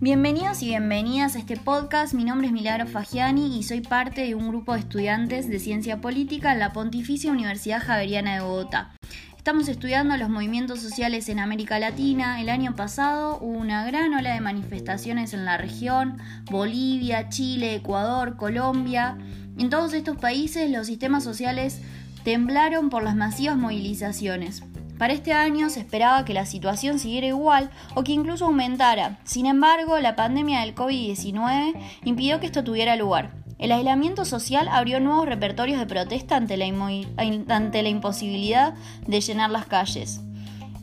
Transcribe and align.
Bienvenidos 0.00 0.62
y 0.62 0.68
bienvenidas 0.68 1.36
a 1.36 1.38
este 1.38 1.56
podcast. 1.56 2.14
Mi 2.14 2.24
nombre 2.24 2.46
es 2.46 2.52
Milagro 2.52 2.86
Fagiani 2.86 3.58
y 3.58 3.62
soy 3.62 3.80
parte 3.80 4.22
de 4.22 4.34
un 4.34 4.48
grupo 4.48 4.72
de 4.72 4.80
estudiantes 4.80 5.48
de 5.48 5.58
ciencia 5.58 6.00
política 6.00 6.52
en 6.52 6.60
la 6.60 6.72
Pontificia 6.72 7.32
Universidad 7.32 7.82
Javeriana 7.82 8.34
de 8.34 8.40
Bogotá. 8.40 8.94
Estamos 9.36 9.68
estudiando 9.68 10.16
los 10.16 10.28
movimientos 10.28 10.80
sociales 10.80 11.28
en 11.28 11.38
América 11.38 11.78
Latina. 11.78 12.40
El 12.40 12.48
año 12.48 12.76
pasado 12.76 13.38
hubo 13.40 13.58
una 13.58 13.84
gran 13.86 14.14
ola 14.14 14.34
de 14.34 14.40
manifestaciones 14.40 15.34
en 15.34 15.44
la 15.44 15.56
región, 15.56 16.18
Bolivia, 16.50 17.28
Chile, 17.28 17.74
Ecuador, 17.74 18.36
Colombia. 18.36 19.18
En 19.58 19.68
todos 19.68 19.92
estos 19.94 20.16
países 20.16 20.70
los 20.70 20.86
sistemas 20.86 21.24
sociales 21.24 21.80
temblaron 22.24 22.90
por 22.90 23.02
las 23.02 23.16
masivas 23.16 23.56
movilizaciones. 23.56 24.62
Para 24.98 25.12
este 25.12 25.32
año 25.32 25.70
se 25.70 25.78
esperaba 25.78 26.24
que 26.24 26.34
la 26.34 26.44
situación 26.44 26.98
siguiera 26.98 27.28
igual 27.28 27.70
o 27.94 28.02
que 28.02 28.12
incluso 28.12 28.46
aumentara. 28.46 29.20
Sin 29.22 29.46
embargo, 29.46 29.98
la 30.00 30.16
pandemia 30.16 30.60
del 30.60 30.74
COVID-19 30.74 31.74
impidió 32.04 32.40
que 32.40 32.46
esto 32.46 32.64
tuviera 32.64 32.96
lugar. 32.96 33.30
El 33.58 33.72
aislamiento 33.72 34.24
social 34.24 34.66
abrió 34.68 34.98
nuevos 34.98 35.26
repertorios 35.26 35.78
de 35.78 35.86
protesta 35.86 36.36
ante 36.36 36.56
la, 36.56 36.66
imposibilidad 36.66 38.74
de 39.06 39.20
llenar 39.20 39.50
las 39.50 39.66
calles. 39.66 40.20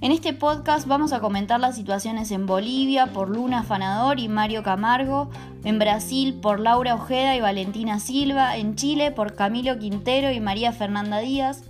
En 0.02 0.12
este 0.12 0.34
podcast 0.34 0.88
vamos 0.88 1.14
a 1.14 1.20
comentar 1.20 1.60
las 1.60 1.76
situaciones 1.76 2.32
en 2.32 2.46
Bolivia 2.46 3.08
por 3.08 3.30
Luna 3.30 3.64
Fanador 3.64 4.20
y 4.20 4.28
Mario 4.28 4.62
Camargo, 4.62 5.32
en 5.64 5.80
Brasil 5.80 6.36
por 6.42 6.60
Laura 6.60 6.96
Ojeda 6.96 7.36
y 7.36 7.42
Valentina 7.42 8.00
Silva, 8.00 8.58
en 8.58 8.76
Chile 8.76 9.12
por 9.12 9.36
Camilo 9.36 9.80
Quintero 9.80 10.32
y 10.32 10.40
María 10.42 10.74
Fernanda 10.74 11.20
Díaz, 11.20 11.64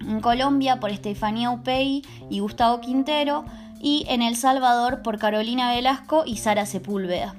en 0.00 0.20
Colombia 0.20 0.80
por 0.80 0.90
Estefanía 0.90 1.50
Upey 1.50 2.02
y 2.28 2.40
Gustavo 2.40 2.80
Quintero, 2.80 3.44
y 3.80 4.04
en 4.08 4.22
El 4.22 4.36
Salvador 4.36 5.02
por 5.02 5.18
Carolina 5.18 5.74
Velasco 5.74 6.24
y 6.26 6.36
Sara 6.36 6.66
Sepúlveda. 6.66 7.34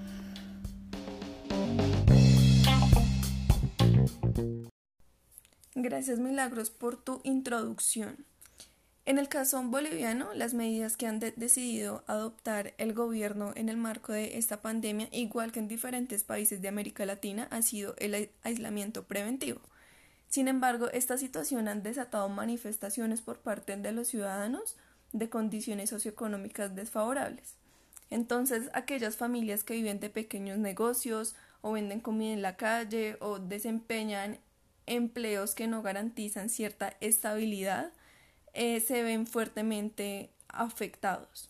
Gracias 5.76 6.20
Milagros 6.20 6.72
por 6.72 6.98
tu 6.98 7.22
introducción. 7.24 8.26
En 9.06 9.18
el 9.18 9.30
caso 9.30 9.62
boliviano, 9.64 10.28
las 10.36 10.54
medidas 10.54 10.96
que 10.96 11.08
han 11.08 11.20
decidido 11.20 12.04
adoptar 12.06 12.76
el 12.78 12.94
gobierno 12.94 13.52
en 13.56 13.68
el 13.68 13.78
marco 13.78 14.14
de 14.14 14.38
esta 14.38 14.62
pandemia, 14.62 15.10
igual 15.12 15.52
que 15.52 15.60
en 15.60 15.68
diferentes 15.68 16.24
países 16.24 16.62
de 16.62 16.68
América 16.68 17.06
Latina, 17.06 17.48
ha 17.50 17.62
sido 17.64 17.96
el 17.98 18.30
aislamiento 18.44 19.06
preventivo. 19.06 19.62
Sin 20.32 20.48
embargo, 20.48 20.90
esta 20.94 21.18
situación 21.18 21.68
ha 21.68 21.76
desatado 21.76 22.30
manifestaciones 22.30 23.20
por 23.20 23.40
parte 23.40 23.76
de 23.76 23.92
los 23.92 24.08
ciudadanos 24.08 24.78
de 25.12 25.30
condiciones 25.30 25.90
socioeconómicas 25.90 26.74
desfavorables. 26.74 27.58
Entonces, 28.10 28.70
aquellas 28.74 29.18
familias 29.18 29.66
que 29.66 29.74
viven 29.74 30.00
de 30.00 30.10
pequeños 30.10 30.58
negocios 30.58 31.36
o 31.60 31.74
venden 31.74 32.00
comida 32.00 32.32
en 32.32 32.42
la 32.42 32.56
calle 32.56 33.18
o 33.20 33.40
desempeñan 33.40 34.40
empleos 34.86 35.54
que 35.54 35.68
no 35.68 35.82
garantizan 35.82 36.48
cierta 36.48 36.96
estabilidad 37.02 37.92
eh, 38.54 38.80
se 38.80 39.04
ven 39.04 39.28
fuertemente 39.28 40.30
afectados. 40.48 41.50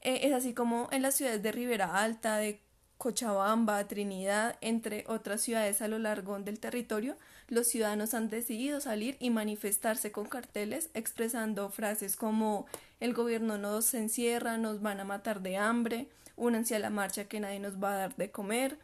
Eh, 0.00 0.20
es 0.22 0.32
así 0.32 0.54
como 0.54 0.88
en 0.90 1.02
las 1.02 1.16
ciudades 1.16 1.42
de 1.42 1.52
Ribera 1.52 2.02
Alta, 2.02 2.38
de 2.38 2.63
Cochabamba, 2.98 3.86
Trinidad, 3.86 4.56
entre 4.60 5.04
otras 5.08 5.42
ciudades 5.42 5.82
a 5.82 5.88
lo 5.88 5.98
largo 5.98 6.38
del 6.38 6.60
territorio, 6.60 7.16
los 7.48 7.66
ciudadanos 7.66 8.14
han 8.14 8.28
decidido 8.28 8.80
salir 8.80 9.16
y 9.20 9.30
manifestarse 9.30 10.12
con 10.12 10.26
carteles 10.26 10.90
expresando 10.94 11.68
frases 11.70 12.16
como 12.16 12.66
el 13.00 13.12
gobierno 13.12 13.58
nos 13.58 13.92
encierra, 13.94 14.56
nos 14.56 14.80
van 14.80 15.00
a 15.00 15.04
matar 15.04 15.42
de 15.42 15.56
hambre, 15.56 16.08
únanse 16.36 16.76
a 16.76 16.78
la 16.78 16.90
marcha 16.90 17.24
que 17.24 17.40
nadie 17.40 17.60
nos 17.60 17.82
va 17.82 17.94
a 17.94 17.98
dar 17.98 18.16
de 18.16 18.30
comer, 18.30 18.78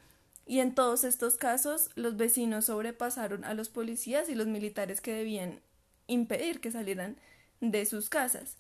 y 0.46 0.58
en 0.58 0.74
todos 0.74 1.04
estos 1.04 1.36
casos, 1.36 1.90
los 1.94 2.16
vecinos 2.16 2.64
sobrepasaron 2.66 3.44
a 3.44 3.54
los 3.54 3.68
policías 3.68 4.28
y 4.28 4.34
los 4.34 4.48
militares 4.48 5.00
que 5.00 5.14
debían 5.14 5.60
impedir 6.08 6.60
que 6.60 6.72
salieran 6.72 7.16
de 7.60 7.86
sus 7.86 8.10
casas. 8.10 8.56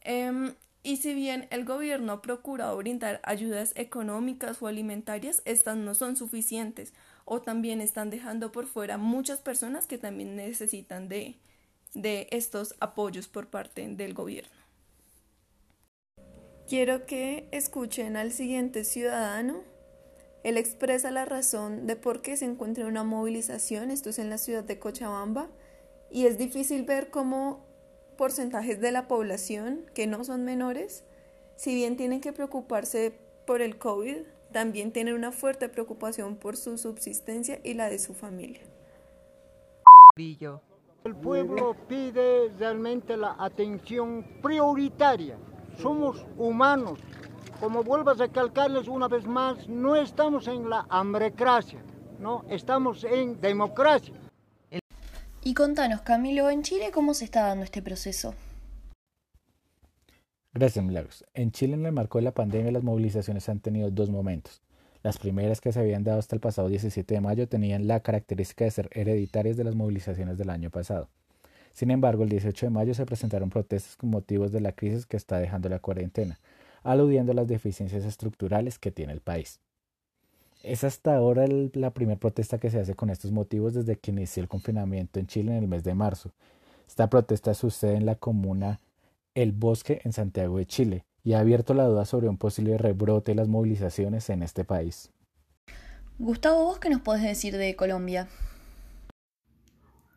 Em, 0.00 0.54
y 0.82 0.96
si 0.96 1.14
bien 1.14 1.46
el 1.50 1.64
gobierno 1.64 2.12
ha 2.12 2.22
procurado 2.22 2.76
brindar 2.76 3.20
ayudas 3.22 3.72
económicas 3.76 4.62
o 4.62 4.66
alimentarias, 4.66 5.42
estas 5.44 5.76
no 5.76 5.94
son 5.94 6.16
suficientes 6.16 6.92
o 7.24 7.42
también 7.42 7.80
están 7.80 8.10
dejando 8.10 8.52
por 8.52 8.66
fuera 8.66 8.96
muchas 8.96 9.40
personas 9.40 9.86
que 9.86 9.98
también 9.98 10.36
necesitan 10.36 11.08
de, 11.08 11.36
de 11.94 12.28
estos 12.30 12.74
apoyos 12.80 13.28
por 13.28 13.48
parte 13.48 13.86
del 13.88 14.14
gobierno. 14.14 14.50
Quiero 16.68 17.04
que 17.04 17.48
escuchen 17.50 18.16
al 18.16 18.32
siguiente 18.32 18.84
ciudadano 18.84 19.64
él 20.42 20.56
expresa 20.56 21.10
la 21.10 21.24
razón 21.24 21.86
de 21.86 21.96
por 21.96 22.22
qué 22.22 22.36
se 22.36 22.46
encuentra 22.46 22.86
una 22.86 23.04
movilización, 23.04 23.90
esto 23.90 24.10
es 24.10 24.18
en 24.18 24.30
la 24.30 24.38
ciudad 24.38 24.64
de 24.64 24.78
Cochabamba, 24.78 25.50
y 26.10 26.26
es 26.26 26.38
difícil 26.38 26.84
ver 26.84 27.10
cómo 27.10 27.66
porcentajes 28.20 28.82
de 28.82 28.92
la 28.92 29.08
población, 29.08 29.86
que 29.94 30.06
no 30.06 30.24
son 30.24 30.44
menores, 30.44 31.06
si 31.56 31.74
bien 31.74 31.96
tienen 31.96 32.20
que 32.20 32.34
preocuparse 32.34 33.18
por 33.46 33.62
el 33.62 33.78
COVID, 33.78 34.18
también 34.52 34.92
tienen 34.92 35.14
una 35.14 35.32
fuerte 35.32 35.70
preocupación 35.70 36.36
por 36.36 36.58
su 36.58 36.76
subsistencia 36.76 37.60
y 37.64 37.72
la 37.72 37.88
de 37.88 37.98
su 37.98 38.12
familia. 38.12 38.60
El 41.04 41.16
pueblo 41.16 41.74
pide 41.88 42.50
realmente 42.58 43.16
la 43.16 43.36
atención 43.38 44.22
prioritaria. 44.42 45.38
Somos 45.78 46.26
humanos, 46.36 46.98
como 47.58 47.82
vuelvo 47.82 48.10
a 48.10 48.14
recalcarles 48.14 48.86
una 48.86 49.08
vez 49.08 49.26
más, 49.26 49.66
no 49.66 49.96
estamos 49.96 50.46
en 50.46 50.68
la 50.68 50.84
hambrecracia, 50.90 51.82
no, 52.18 52.44
estamos 52.50 53.02
en 53.02 53.40
democracia. 53.40 54.19
Y 55.42 55.54
contanos, 55.54 56.02
Camilo, 56.02 56.50
en 56.50 56.62
Chile, 56.62 56.90
¿cómo 56.92 57.14
se 57.14 57.24
está 57.24 57.46
dando 57.46 57.64
este 57.64 57.80
proceso? 57.80 58.34
Gracias, 60.52 60.84
Milagros. 60.84 61.24
En 61.32 61.50
Chile, 61.50 61.74
en 61.74 61.86
el 61.86 61.92
marco 61.92 62.18
de 62.18 62.24
la 62.24 62.32
pandemia, 62.32 62.70
las 62.72 62.82
movilizaciones 62.82 63.48
han 63.48 63.60
tenido 63.60 63.90
dos 63.90 64.10
momentos. 64.10 64.60
Las 65.02 65.16
primeras 65.16 65.62
que 65.62 65.72
se 65.72 65.80
habían 65.80 66.04
dado 66.04 66.18
hasta 66.18 66.36
el 66.36 66.40
pasado 66.40 66.68
17 66.68 67.14
de 67.14 67.20
mayo 67.22 67.48
tenían 67.48 67.88
la 67.88 68.00
característica 68.00 68.66
de 68.66 68.70
ser 68.70 68.90
hereditarias 68.92 69.56
de 69.56 69.64
las 69.64 69.74
movilizaciones 69.74 70.36
del 70.36 70.50
año 70.50 70.68
pasado. 70.68 71.08
Sin 71.72 71.90
embargo, 71.90 72.24
el 72.24 72.28
18 72.28 72.66
de 72.66 72.70
mayo 72.70 72.92
se 72.92 73.06
presentaron 73.06 73.48
protestas 73.48 73.96
con 73.96 74.10
motivos 74.10 74.52
de 74.52 74.60
la 74.60 74.72
crisis 74.72 75.06
que 75.06 75.16
está 75.16 75.38
dejando 75.38 75.70
la 75.70 75.78
cuarentena, 75.78 76.38
aludiendo 76.82 77.32
a 77.32 77.36
las 77.36 77.48
deficiencias 77.48 78.04
estructurales 78.04 78.78
que 78.78 78.90
tiene 78.90 79.14
el 79.14 79.20
país. 79.20 79.60
Es 80.62 80.84
hasta 80.84 81.16
ahora 81.16 81.46
la 81.46 81.90
primera 81.90 82.20
protesta 82.20 82.58
que 82.58 82.70
se 82.70 82.80
hace 82.80 82.94
con 82.94 83.08
estos 83.08 83.32
motivos 83.32 83.72
desde 83.72 83.96
que 83.96 84.10
inició 84.10 84.42
el 84.42 84.48
confinamiento 84.48 85.18
en 85.18 85.26
Chile 85.26 85.52
en 85.52 85.62
el 85.62 85.68
mes 85.68 85.84
de 85.84 85.94
marzo. 85.94 86.32
Esta 86.86 87.08
protesta 87.08 87.54
sucede 87.54 87.94
en 87.94 88.04
la 88.04 88.16
comuna 88.16 88.80
El 89.34 89.52
Bosque 89.52 90.02
en 90.04 90.12
Santiago 90.12 90.58
de 90.58 90.66
Chile 90.66 91.04
y 91.24 91.32
ha 91.32 91.40
abierto 91.40 91.72
la 91.72 91.84
duda 91.84 92.04
sobre 92.04 92.28
un 92.28 92.36
posible 92.36 92.76
rebrote 92.76 93.32
de 93.32 93.36
las 93.36 93.48
movilizaciones 93.48 94.28
en 94.28 94.42
este 94.42 94.64
país. 94.64 95.10
Gustavo, 96.18 96.64
¿vos 96.64 96.78
qué 96.78 96.90
nos 96.90 97.00
podés 97.00 97.22
decir 97.22 97.56
de 97.56 97.74
Colombia? 97.76 98.28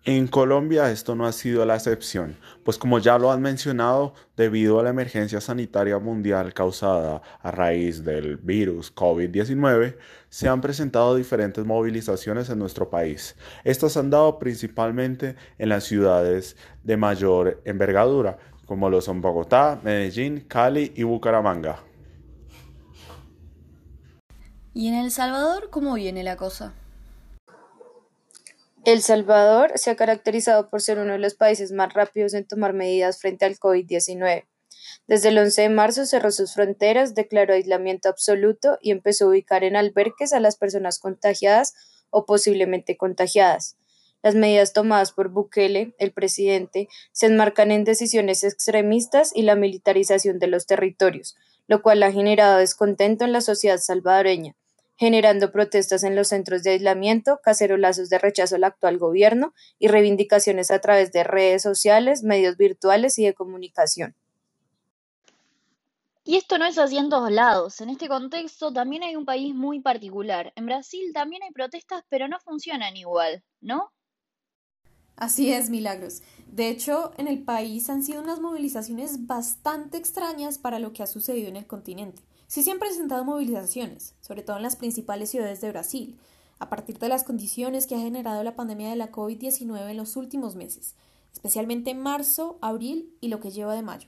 En 0.06 0.28
Colombia 0.28 0.92
esto 0.92 1.16
no 1.16 1.26
ha 1.26 1.32
sido 1.32 1.66
la 1.66 1.76
excepción, 1.76 2.36
pues 2.66 2.78
como 2.78 3.00
ya 3.00 3.18
lo 3.18 3.32
han 3.32 3.42
mencionado, 3.42 4.14
debido 4.36 4.78
a 4.78 4.84
la 4.84 4.90
emergencia 4.90 5.40
sanitaria 5.40 5.98
mundial 5.98 6.54
causada 6.54 7.22
a 7.42 7.52
raíz 7.52 8.04
del 8.04 8.36
virus 8.36 8.94
COVID-19, 8.94 9.96
se 10.28 10.50
han 10.50 10.60
presentado 10.60 11.16
diferentes 11.16 11.64
movilizaciones 11.66 12.50
en 12.50 12.60
nuestro 12.60 12.90
país. 12.90 13.38
Estas 13.64 13.96
han 13.96 14.10
dado 14.10 14.40
principalmente 14.40 15.38
en 15.58 15.70
las 15.70 15.86
ciudades 15.86 16.58
de 16.84 16.98
mayor 16.98 17.62
envergadura, 17.64 18.40
como 18.66 18.90
lo 18.90 19.00
son 19.00 19.22
Bogotá, 19.22 19.80
Medellín, 19.84 20.42
Cali 20.42 20.92
y 20.98 21.04
Bucaramanga. 21.04 21.80
¿Y 24.74 24.90
en 24.90 24.96
El 24.96 25.12
Salvador 25.12 25.70
cómo 25.70 25.94
viene 25.94 26.24
la 26.24 26.36
cosa? 26.36 26.74
El 28.86 29.02
Salvador 29.02 29.72
se 29.76 29.92
ha 29.92 29.96
caracterizado 29.96 30.70
por 30.70 30.82
ser 30.82 31.00
uno 31.00 31.14
de 31.14 31.20
los 31.20 31.36
países 31.36 31.72
más 31.72 31.94
rápidos 31.94 32.34
en 32.34 32.46
tomar 32.46 32.74
medidas 32.74 33.18
frente 33.18 33.46
al 33.46 33.58
COVID-19. 33.58 34.44
Desde 35.08 35.30
el 35.30 35.38
11 35.38 35.62
de 35.62 35.70
marzo 35.70 36.06
cerró 36.06 36.32
sus 36.32 36.54
fronteras, 36.54 37.16
declaró 37.16 37.54
aislamiento 37.54 38.10
absoluto 38.10 38.78
y 38.82 38.92
empezó 38.92 39.26
a 39.26 39.30
ubicar 39.30 39.64
en 39.64 39.78
alberques 39.78 40.34
a 40.34 40.42
las 40.42 40.58
personas 40.58 41.00
contagiadas 41.00 41.74
o 42.10 42.26
posiblemente 42.26 42.98
contagiadas. 42.98 43.78
Las 44.22 44.36
medidas 44.36 44.74
tomadas 44.74 45.14
por 45.14 45.30
Bukele, 45.30 45.96
el 45.98 46.12
presidente, 46.12 46.90
se 47.14 47.28
enmarcan 47.28 47.72
en 47.72 47.86
decisiones 47.86 48.44
extremistas 48.44 49.32
y 49.34 49.44
la 49.44 49.56
militarización 49.56 50.40
de 50.40 50.48
los 50.48 50.66
territorios, 50.66 51.38
lo 51.68 51.82
cual 51.82 52.04
ha 52.04 52.12
generado 52.12 52.58
descontento 52.58 53.24
en 53.24 53.32
la 53.32 53.40
sociedad 53.40 53.78
salvadoreña, 53.78 54.58
generando 54.96 55.52
protestas 55.52 56.04
en 56.04 56.16
los 56.16 56.30
centros 56.30 56.64
de 56.64 56.72
aislamiento, 56.72 57.40
cacerolazos 57.44 58.10
de 58.10 58.20
rechazo 58.20 58.56
al 58.56 58.64
actual 58.64 58.98
gobierno 58.98 59.54
y 59.80 59.88
reivindicaciones 59.88 60.72
a 60.72 60.80
través 60.80 61.12
de 61.12 61.24
redes 61.24 61.62
sociales, 61.62 62.24
medios 62.24 62.58
virtuales 62.58 63.18
y 63.20 63.26
de 63.26 63.34
comunicación. 63.34 64.16
Y 66.26 66.38
esto 66.38 66.58
no 66.58 66.66
es 66.66 66.78
así 66.78 66.98
en 66.98 67.10
todos 67.10 67.32
lados. 67.32 67.82
En 67.82 67.90
este 67.90 68.08
contexto 68.08 68.72
también 68.72 69.04
hay 69.04 69.18
un 69.18 69.26
país 69.26 69.54
muy 69.54 69.82
particular. 69.82 70.54
En 70.56 70.66
Brasil 70.66 71.12
también 71.14 71.44
hay 71.44 71.52
protestas, 71.52 72.04
pero 72.08 72.30
no 72.30 72.40
funcionan 72.40 72.96
igual, 72.96 73.44
¿no? 73.60 73.92
Así 75.18 75.52
es, 75.52 75.70
Milagros. 75.70 76.22
De 76.48 76.70
hecho, 76.70 77.12
en 77.18 77.28
el 77.28 77.44
país 77.44 77.90
han 77.90 78.04
sido 78.04 78.22
unas 78.22 78.40
movilizaciones 78.40 79.28
bastante 79.28 79.98
extrañas 79.98 80.58
para 80.58 80.80
lo 80.80 80.94
que 80.94 81.04
ha 81.04 81.08
sucedido 81.08 81.50
en 81.50 81.58
el 81.58 81.68
continente. 81.68 82.22
Sí 82.54 82.62
se 82.62 82.70
han 82.70 82.78
presentado 82.78 83.26
movilizaciones, 83.26 84.14
sobre 84.22 84.44
todo 84.44 84.58
en 84.58 84.62
las 84.62 84.76
principales 84.76 85.32
ciudades 85.32 85.60
de 85.60 85.72
Brasil, 85.72 86.20
a 86.60 86.70
partir 86.70 87.00
de 87.00 87.10
las 87.10 87.24
condiciones 87.24 87.88
que 87.88 87.96
ha 87.96 88.00
generado 88.00 88.44
la 88.44 88.56
pandemia 88.56 88.92
de 88.92 88.96
la 88.96 89.12
COVID-19 89.12 89.90
en 89.90 89.98
los 89.98 90.16
últimos 90.18 90.56
meses, 90.56 90.94
especialmente 91.34 91.90
en 91.90 92.00
marzo, 92.00 92.60
abril 92.62 93.18
y 93.22 93.30
lo 93.30 93.40
que 93.40 93.50
lleva 93.50 93.74
de 93.74 93.82
mayo. 93.82 94.08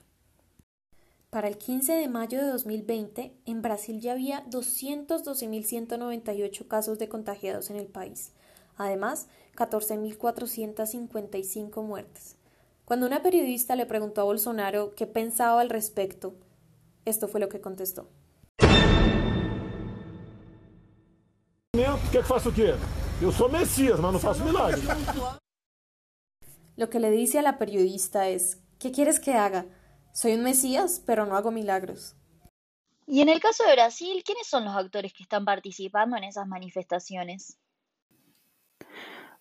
Para 1.32 1.48
el 1.48 1.58
15 1.58 1.94
de 1.94 2.08
mayo 2.08 2.40
de 2.40 2.46
2020, 2.46 3.36
en 3.48 3.64
Brasil 3.64 4.00
ya 4.00 4.12
había 4.12 4.46
212.198 4.46 6.68
casos 6.68 7.00
de 7.00 7.10
contagiados 7.10 7.72
en 7.72 7.78
el 7.78 7.88
país. 7.88 8.32
Además, 8.78 9.26
14.455 9.56 11.82
muertes. 11.82 12.36
Cuando 12.86 13.08
una 13.08 13.24
periodista 13.24 13.76
le 13.76 13.88
preguntó 13.88 14.22
a 14.22 14.26
Bolsonaro 14.26 14.94
qué 14.94 15.08
pensaba 15.08 15.62
al 15.62 15.72
respecto, 15.72 16.36
esto 17.06 17.28
fue 17.28 17.40
lo 17.40 17.50
que 17.50 17.60
contestó. 17.60 18.08
¿Qué 22.16 22.24
faço 22.24 22.48
o 22.48 22.54
quê? 22.54 22.74
Eu 23.22 23.30
sou 23.30 23.52
Messias, 23.52 24.00
mas 24.00 24.14
não 24.14 24.22
faço 24.22 24.42
milagre. 24.42 24.80
Lo 26.78 26.90
que 26.90 26.98
le 26.98 27.12
dice 27.12 27.40
a 27.40 27.42
la 27.42 27.58
periodista 27.58 28.30
es, 28.30 28.64
¿qué 28.80 28.90
quieres 28.94 29.20
que 29.20 29.34
haga? 29.34 29.66
Soy 30.14 30.32
un 30.36 30.44
Mesías, 30.44 31.04
pero 31.06 31.26
no 31.26 31.36
hago 31.36 31.52
milagros. 31.52 32.16
Y 33.06 33.20
en 33.20 33.28
el 33.28 33.42
caso 33.42 33.66
de 33.66 33.74
Brasil, 33.74 34.24
¿quiénes 34.24 34.48
son 34.48 34.64
los 34.64 34.78
actores 34.78 35.12
que 35.12 35.24
están 35.24 35.44
participando 35.44 36.16
en 36.16 36.24
esas 36.24 36.48
manifestaciones? 36.48 37.58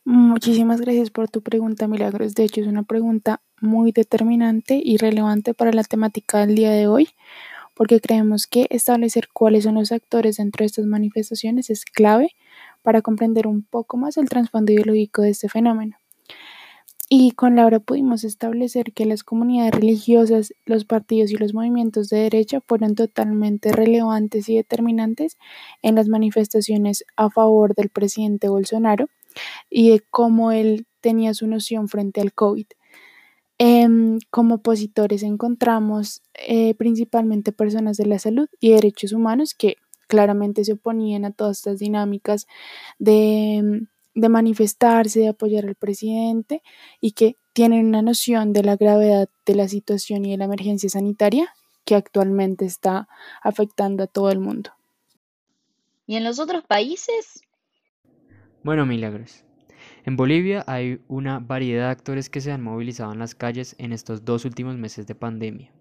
Muchísimas 0.05 0.81
gracias 0.81 1.11
por 1.11 1.29
tu 1.29 1.43
pregunta, 1.43 1.87
Milagros. 1.87 2.35
De 2.35 2.43
hecho, 2.43 2.61
es 2.61 2.67
una 2.67 2.83
pregunta 2.83 3.41
muy 3.61 3.93
determinante 3.93 4.83
y 4.85 4.97
relevante 4.97 5.55
para 5.55 5.73
la 5.73 5.85
temática 5.85 6.41
del 6.41 6.57
día 6.57 6.73
de 6.73 6.89
hoy, 6.89 7.09
porque 7.75 8.01
creemos 8.01 8.47
que 8.47 8.67
establecer 8.71 9.29
cuáles 9.33 9.65
son 9.65 9.75
los 9.75 9.93
actores 9.93 10.37
dentro 10.37 10.63
de 10.63 10.67
estas 10.67 10.87
manifestaciones 10.87 11.71
es 11.71 11.85
clave 11.85 12.31
para 12.83 13.03
comprender 13.03 13.47
un 13.47 13.63
poco 13.63 13.97
más 13.97 14.17
el 14.17 14.29
trasfondo 14.29 14.73
ideológico 14.73 15.23
de 15.23 15.31
este 15.31 15.49
fenómeno. 15.49 15.97
Y 17.09 17.33
con 17.33 17.57
Laura 17.57 17.81
pudimos 17.81 18.25
establecer 18.25 18.93
que 18.95 19.05
las 19.05 19.23
comunidades 19.23 19.75
religiosas, 19.75 20.55
los 20.65 20.85
partidos 20.87 21.31
y 21.31 21.37
los 21.37 21.53
movimientos 21.53 22.09
de 22.09 22.19
derecha 22.19 22.61
fueron 22.67 22.95
totalmente 22.95 23.73
relevantes 23.73 24.49
y 24.49 24.57
determinantes 24.57 25.37
en 25.83 25.97
las 25.97 26.09
manifestaciones 26.09 27.05
a 27.17 27.31
favor 27.31 27.75
del 27.75 27.91
presidente 27.91 28.49
Bolsonaro 28.49 29.09
y 29.69 29.91
de 29.91 30.01
cómo 30.11 30.51
él 30.51 30.87
tenía 31.01 31.35
su 31.35 31.47
noción 31.47 31.89
frente 31.89 32.23
al 32.23 32.33
COVID. 32.33 32.67
Em, 33.59 34.19
como 34.31 34.57
opositores 34.57 35.23
encontramos 35.23 36.23
eh, 36.35 36.75
principalmente 36.75 37.53
personas 37.53 37.97
de 37.97 38.07
la 38.07 38.19
salud 38.19 38.49
y 38.61 38.73
derechos 38.73 39.13
humanos 39.13 39.55
que 39.55 39.77
claramente 40.09 40.65
se 40.65 40.73
oponían 40.73 41.25
a 41.25 41.31
todas 41.31 41.59
estas 41.59 41.79
dinámicas 41.79 42.47
de 42.99 43.87
de 44.15 44.29
manifestarse, 44.29 45.21
de 45.21 45.29
apoyar 45.29 45.67
al 45.67 45.75
presidente 45.75 46.63
y 47.01 47.13
que 47.13 47.37
tienen 47.53 47.87
una 47.87 48.03
noción 48.03 48.53
de 48.53 48.63
la 48.63 48.77
gravedad 48.77 49.29
de 49.45 49.55
la 49.55 49.69
situación 49.69 50.25
y 50.25 50.33
de 50.33 50.39
la 50.39 50.45
emergencia 50.45 50.89
sanitaria 50.89 51.53
que 51.85 51.95
actualmente 51.95 52.65
está 52.65 53.09
afectando 53.43 54.05
a 54.05 54.07
todo 54.07 54.31
el 54.31 54.39
mundo. 54.39 54.71
¿Y 56.07 56.17
en 56.17 56.25
los 56.25 56.39
otros 56.39 56.65
países? 56.65 57.43
Bueno, 58.63 58.87
Milagros. 58.87 59.45
En 60.07 60.17
Bolivia 60.17 60.65
hay 60.67 61.01
una 61.09 61.39
variedad 61.39 61.87
de 61.87 61.93
actores 61.93 62.29
que 62.29 62.43
se 62.43 62.53
han 62.53 62.63
movilizado 62.63 63.13
en 63.15 63.19
las 63.19 63.35
calles 63.35 63.75
en 63.79 63.91
estos 63.91 64.27
dos 64.27 64.45
últimos 64.45 64.77
meses 64.77 65.07
de 65.07 65.15
pandemia. 65.15 65.73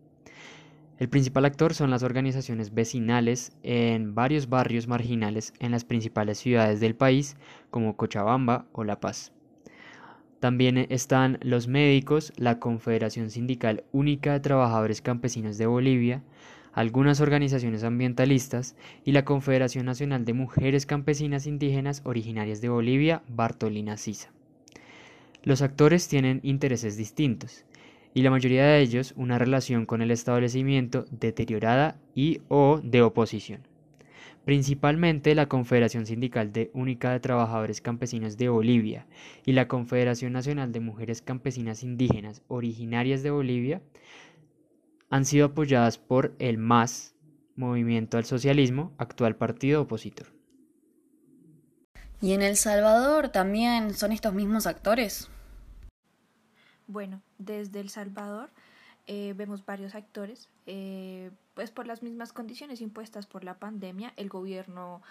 El 0.97 1.09
principal 1.09 1.43
actor 1.43 1.73
son 1.73 1.89
las 1.89 2.03
organizaciones 2.03 2.73
vecinales 2.73 3.51
en 3.63 4.15
varios 4.15 4.47
barrios 4.47 4.87
marginales 4.87 5.53
en 5.59 5.71
las 5.71 5.83
principales 5.83 6.37
ciudades 6.37 6.79
del 6.79 6.95
país 6.95 7.35
como 7.69 7.97
Cochabamba 7.97 8.65
o 8.71 8.85
La 8.85 9.01
Paz. 9.01 9.33
También 10.39 10.77
están 10.89 11.37
los 11.41 11.67
médicos, 11.67 12.31
la 12.37 12.59
Confederación 12.59 13.29
Sindical 13.29 13.83
Única 13.91 14.31
de 14.31 14.39
Trabajadores 14.39 15.01
Campesinos 15.01 15.57
de 15.57 15.65
Bolivia, 15.65 16.23
algunas 16.73 17.21
organizaciones 17.21 17.83
ambientalistas 17.83 18.75
y 19.05 19.11
la 19.11 19.25
Confederación 19.25 19.85
Nacional 19.85 20.25
de 20.25 20.33
Mujeres 20.33 20.85
Campesinas 20.85 21.45
Indígenas 21.45 22.01
Originarias 22.03 22.61
de 22.61 22.69
Bolivia, 22.69 23.21
Bartolina 23.27 23.97
Sisa. 23.97 24.31
Los 25.43 25.61
actores 25.61 26.07
tienen 26.07 26.39
intereses 26.43 26.97
distintos 26.97 27.65
y 28.13 28.21
la 28.21 28.31
mayoría 28.31 28.65
de 28.65 28.79
ellos 28.79 29.13
una 29.17 29.37
relación 29.37 29.85
con 29.85 30.01
el 30.01 30.11
establecimiento 30.11 31.05
deteriorada 31.11 31.97
y 32.15 32.41
o 32.47 32.79
de 32.83 33.01
oposición. 33.01 33.61
Principalmente 34.45 35.35
la 35.35 35.47
Confederación 35.47 36.05
Sindical 36.05 36.51
de 36.51 36.69
Única 36.73 37.11
de 37.11 37.21
Trabajadores 37.21 37.79
Campesinos 37.79 38.35
de 38.37 38.49
Bolivia 38.49 39.05
y 39.45 39.53
la 39.53 39.69
Confederación 39.69 40.33
Nacional 40.33 40.73
de 40.73 40.81
Mujeres 40.81 41.21
Campesinas 41.21 41.81
Indígenas 41.81 42.41
originarias 42.49 43.23
de 43.23 43.31
Bolivia 43.31 43.81
han 45.13 45.25
sido 45.25 45.45
apoyadas 45.45 45.99
por 45.99 46.33
el 46.39 46.57
MAS, 46.57 47.13
Movimiento 47.55 48.17
al 48.17 48.25
Socialismo, 48.25 48.93
actual 48.97 49.35
partido 49.35 49.83
opositor. 49.83 50.25
¿Y 52.19 52.33
en 52.33 52.41
El 52.41 52.55
Salvador 52.57 53.29
también 53.29 53.93
son 53.93 54.11
estos 54.11 54.33
mismos 54.33 54.65
actores? 54.65 55.29
Bueno, 56.87 57.21
desde 57.37 57.79
El 57.79 57.89
Salvador 57.89 58.49
eh, 59.05 59.35
vemos 59.37 59.63
varios 59.67 59.93
actores, 59.93 60.49
eh, 60.65 61.29
pues 61.53 61.69
por 61.69 61.85
las 61.85 62.01
mismas 62.01 62.33
condiciones 62.33 62.81
impuestas 62.81 63.27
por 63.27 63.43
la 63.43 63.59
pandemia, 63.59 64.13
el 64.17 64.29
gobierno 64.29 65.03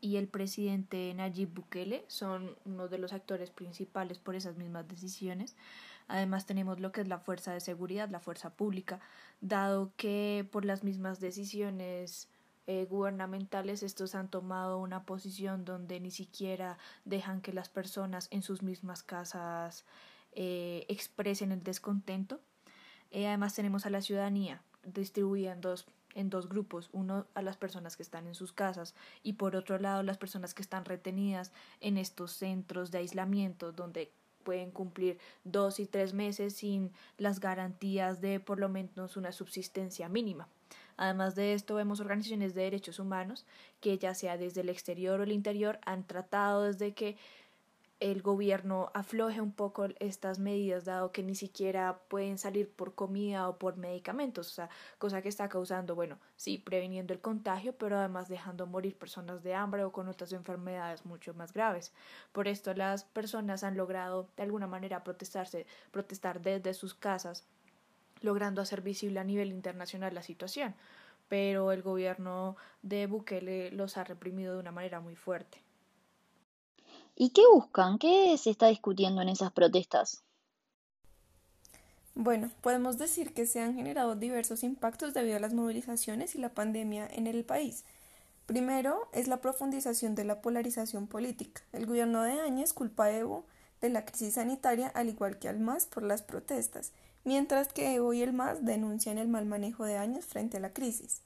y 0.00 0.16
el 0.16 0.26
presidente 0.26 1.12
Nayib 1.12 1.52
Bukele 1.52 2.06
son 2.08 2.56
uno 2.64 2.88
de 2.88 2.96
los 2.96 3.12
actores 3.12 3.50
principales 3.50 4.18
por 4.18 4.36
esas 4.36 4.56
mismas 4.56 4.88
decisiones. 4.88 5.54
Además 6.10 6.44
tenemos 6.44 6.80
lo 6.80 6.90
que 6.90 7.02
es 7.02 7.08
la 7.08 7.20
fuerza 7.20 7.52
de 7.52 7.60
seguridad, 7.60 8.10
la 8.10 8.18
fuerza 8.18 8.50
pública, 8.50 8.98
dado 9.40 9.92
que 9.96 10.44
por 10.50 10.64
las 10.64 10.82
mismas 10.82 11.20
decisiones 11.20 12.28
eh, 12.66 12.86
gubernamentales 12.90 13.84
estos 13.84 14.16
han 14.16 14.28
tomado 14.28 14.78
una 14.78 15.04
posición 15.04 15.64
donde 15.64 16.00
ni 16.00 16.10
siquiera 16.10 16.78
dejan 17.04 17.40
que 17.40 17.52
las 17.52 17.68
personas 17.68 18.26
en 18.32 18.42
sus 18.42 18.60
mismas 18.62 19.04
casas 19.04 19.84
eh, 20.32 20.84
expresen 20.88 21.52
el 21.52 21.62
descontento. 21.62 22.40
Eh, 23.12 23.28
además 23.28 23.54
tenemos 23.54 23.86
a 23.86 23.90
la 23.90 24.02
ciudadanía 24.02 24.62
distribuida 24.82 25.52
en 25.52 25.60
dos, 25.60 25.86
en 26.14 26.28
dos 26.28 26.48
grupos, 26.48 26.90
uno 26.92 27.28
a 27.34 27.42
las 27.42 27.56
personas 27.56 27.96
que 27.96 28.02
están 28.02 28.26
en 28.26 28.34
sus 28.34 28.52
casas 28.52 28.96
y 29.22 29.34
por 29.34 29.54
otro 29.54 29.78
lado 29.78 30.02
las 30.02 30.18
personas 30.18 30.54
que 30.54 30.62
están 30.62 30.84
retenidas 30.84 31.52
en 31.80 31.98
estos 31.98 32.32
centros 32.32 32.90
de 32.90 32.98
aislamiento 32.98 33.70
donde 33.70 34.12
pueden 34.42 34.70
cumplir 34.70 35.18
dos 35.44 35.80
y 35.80 35.86
tres 35.86 36.14
meses 36.14 36.54
sin 36.54 36.92
las 37.18 37.40
garantías 37.40 38.20
de 38.20 38.40
por 38.40 38.58
lo 38.58 38.68
menos 38.68 39.16
una 39.16 39.32
subsistencia 39.32 40.08
mínima. 40.08 40.48
Además 40.96 41.34
de 41.34 41.54
esto, 41.54 41.76
vemos 41.76 42.00
organizaciones 42.00 42.54
de 42.54 42.62
derechos 42.62 42.98
humanos 42.98 43.46
que 43.80 43.96
ya 43.96 44.14
sea 44.14 44.36
desde 44.36 44.60
el 44.60 44.68
exterior 44.68 45.20
o 45.20 45.22
el 45.22 45.32
interior 45.32 45.78
han 45.86 46.06
tratado 46.06 46.64
desde 46.64 46.92
que 46.92 47.16
el 48.00 48.22
gobierno 48.22 48.90
afloje 48.94 49.42
un 49.42 49.52
poco 49.52 49.86
estas 49.98 50.38
medidas, 50.38 50.86
dado 50.86 51.12
que 51.12 51.22
ni 51.22 51.34
siquiera 51.34 52.00
pueden 52.08 52.38
salir 52.38 52.70
por 52.70 52.94
comida 52.94 53.46
o 53.46 53.58
por 53.58 53.76
medicamentos, 53.76 54.48
o 54.48 54.50
sea, 54.50 54.70
cosa 54.96 55.20
que 55.20 55.28
está 55.28 55.50
causando, 55.50 55.94
bueno, 55.94 56.18
sí, 56.34 56.56
previniendo 56.56 57.12
el 57.12 57.20
contagio, 57.20 57.74
pero 57.74 57.98
además 57.98 58.28
dejando 58.28 58.66
morir 58.66 58.96
personas 58.96 59.42
de 59.42 59.54
hambre 59.54 59.84
o 59.84 59.92
con 59.92 60.08
otras 60.08 60.32
enfermedades 60.32 61.04
mucho 61.04 61.34
más 61.34 61.52
graves. 61.52 61.92
Por 62.32 62.48
esto 62.48 62.72
las 62.72 63.04
personas 63.04 63.64
han 63.64 63.76
logrado 63.76 64.30
de 64.34 64.44
alguna 64.44 64.66
manera 64.66 65.04
protestarse, 65.04 65.66
protestar 65.90 66.40
desde 66.40 66.72
sus 66.72 66.94
casas, 66.94 67.44
logrando 68.22 68.62
hacer 68.62 68.80
visible 68.80 69.20
a 69.20 69.24
nivel 69.24 69.50
internacional 69.50 70.14
la 70.14 70.22
situación, 70.22 70.74
pero 71.28 71.70
el 71.70 71.82
gobierno 71.82 72.56
de 72.80 73.06
Bukele 73.06 73.70
los 73.72 73.98
ha 73.98 74.04
reprimido 74.04 74.54
de 74.54 74.60
una 74.60 74.72
manera 74.72 75.00
muy 75.00 75.16
fuerte. 75.16 75.62
¿Y 77.14 77.30
qué 77.30 77.42
buscan? 77.52 77.98
¿Qué 77.98 78.36
se 78.38 78.50
está 78.50 78.68
discutiendo 78.68 79.22
en 79.22 79.28
esas 79.28 79.52
protestas? 79.52 80.22
Bueno, 82.14 82.50
podemos 82.60 82.98
decir 82.98 83.32
que 83.32 83.46
se 83.46 83.60
han 83.60 83.74
generado 83.74 84.16
diversos 84.16 84.62
impactos 84.64 85.14
debido 85.14 85.36
a 85.36 85.40
las 85.40 85.54
movilizaciones 85.54 86.34
y 86.34 86.38
la 86.38 86.54
pandemia 86.54 87.06
en 87.06 87.26
el 87.26 87.44
país. 87.44 87.84
Primero 88.46 89.08
es 89.12 89.28
la 89.28 89.40
profundización 89.40 90.14
de 90.14 90.24
la 90.24 90.42
polarización 90.42 91.06
política. 91.06 91.62
El 91.72 91.86
gobierno 91.86 92.22
de 92.22 92.40
Áñez 92.40 92.72
culpa 92.72 93.04
a 93.04 93.16
Evo 93.16 93.44
de 93.80 93.90
la 93.90 94.04
crisis 94.04 94.34
sanitaria 94.34 94.88
al 94.88 95.08
igual 95.08 95.38
que 95.38 95.48
al 95.48 95.60
MAS 95.60 95.86
por 95.86 96.02
las 96.02 96.22
protestas, 96.22 96.92
mientras 97.24 97.68
que 97.68 97.94
Evo 97.94 98.12
y 98.12 98.22
el 98.22 98.32
MAS 98.32 98.64
denuncian 98.64 99.18
el 99.18 99.28
mal 99.28 99.46
manejo 99.46 99.84
de 99.84 99.96
Áñez 99.96 100.26
frente 100.26 100.56
a 100.56 100.60
la 100.60 100.72
crisis. 100.72 101.22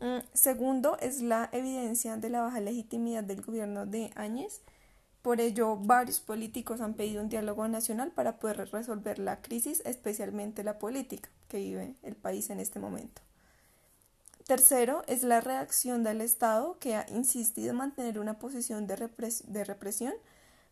Mm, 0.00 0.18
segundo 0.32 0.96
es 0.98 1.22
la 1.22 1.48
evidencia 1.52 2.16
de 2.16 2.30
la 2.30 2.42
baja 2.42 2.60
legitimidad 2.60 3.22
del 3.22 3.42
gobierno 3.42 3.86
de 3.86 4.10
Áñez. 4.14 4.60
Por 5.26 5.40
ello, 5.40 5.76
varios 5.76 6.20
políticos 6.20 6.80
han 6.80 6.94
pedido 6.94 7.20
un 7.20 7.28
diálogo 7.28 7.66
nacional 7.66 8.12
para 8.12 8.38
poder 8.38 8.70
resolver 8.70 9.18
la 9.18 9.42
crisis, 9.42 9.82
especialmente 9.84 10.62
la 10.62 10.78
política 10.78 11.28
que 11.48 11.58
vive 11.58 11.96
el 12.04 12.14
país 12.14 12.48
en 12.48 12.60
este 12.60 12.78
momento. 12.78 13.22
Tercero, 14.46 15.02
es 15.08 15.24
la 15.24 15.40
reacción 15.40 16.04
del 16.04 16.20
Estado 16.20 16.78
que 16.78 16.94
ha 16.94 17.06
insistido 17.10 17.70
en 17.70 17.76
mantener 17.78 18.20
una 18.20 18.38
posición 18.38 18.86
de, 18.86 19.10
de 19.48 19.64
represión 19.64 20.14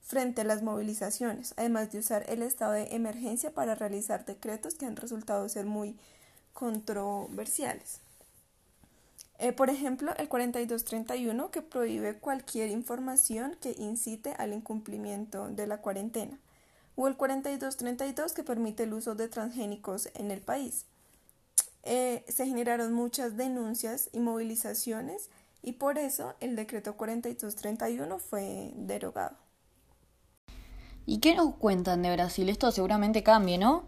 frente 0.00 0.42
a 0.42 0.44
las 0.44 0.62
movilizaciones, 0.62 1.52
además 1.56 1.90
de 1.90 1.98
usar 1.98 2.24
el 2.28 2.40
estado 2.40 2.74
de 2.74 2.94
emergencia 2.94 3.52
para 3.52 3.74
realizar 3.74 4.24
decretos 4.24 4.74
que 4.76 4.86
han 4.86 4.94
resultado 4.94 5.48
ser 5.48 5.66
muy 5.66 5.98
controversiales. 6.52 8.03
Eh, 9.38 9.52
por 9.52 9.68
ejemplo, 9.68 10.12
el 10.16 10.28
4231 10.28 11.50
que 11.50 11.62
prohíbe 11.62 12.18
cualquier 12.18 12.70
información 12.70 13.56
que 13.60 13.74
incite 13.78 14.34
al 14.38 14.52
incumplimiento 14.52 15.48
de 15.48 15.66
la 15.66 15.78
cuarentena, 15.78 16.38
o 16.96 17.08
el 17.08 17.16
4232 17.16 18.32
que 18.32 18.44
permite 18.44 18.84
el 18.84 18.94
uso 18.94 19.14
de 19.14 19.28
transgénicos 19.28 20.08
en 20.14 20.30
el 20.30 20.40
país. 20.40 20.86
Eh, 21.82 22.24
se 22.28 22.46
generaron 22.46 22.92
muchas 22.94 23.36
denuncias 23.36 24.08
y 24.12 24.20
movilizaciones 24.20 25.28
y 25.62 25.72
por 25.72 25.98
eso 25.98 26.34
el 26.40 26.56
decreto 26.56 26.96
4231 26.96 28.18
fue 28.18 28.72
derogado. 28.76 29.36
¿Y 31.06 31.18
qué 31.18 31.34
nos 31.34 31.56
cuentan 31.56 32.02
de 32.02 32.12
Brasil? 32.12 32.48
Esto 32.48 32.70
seguramente 32.70 33.22
cambie, 33.22 33.58
¿no? 33.58 33.84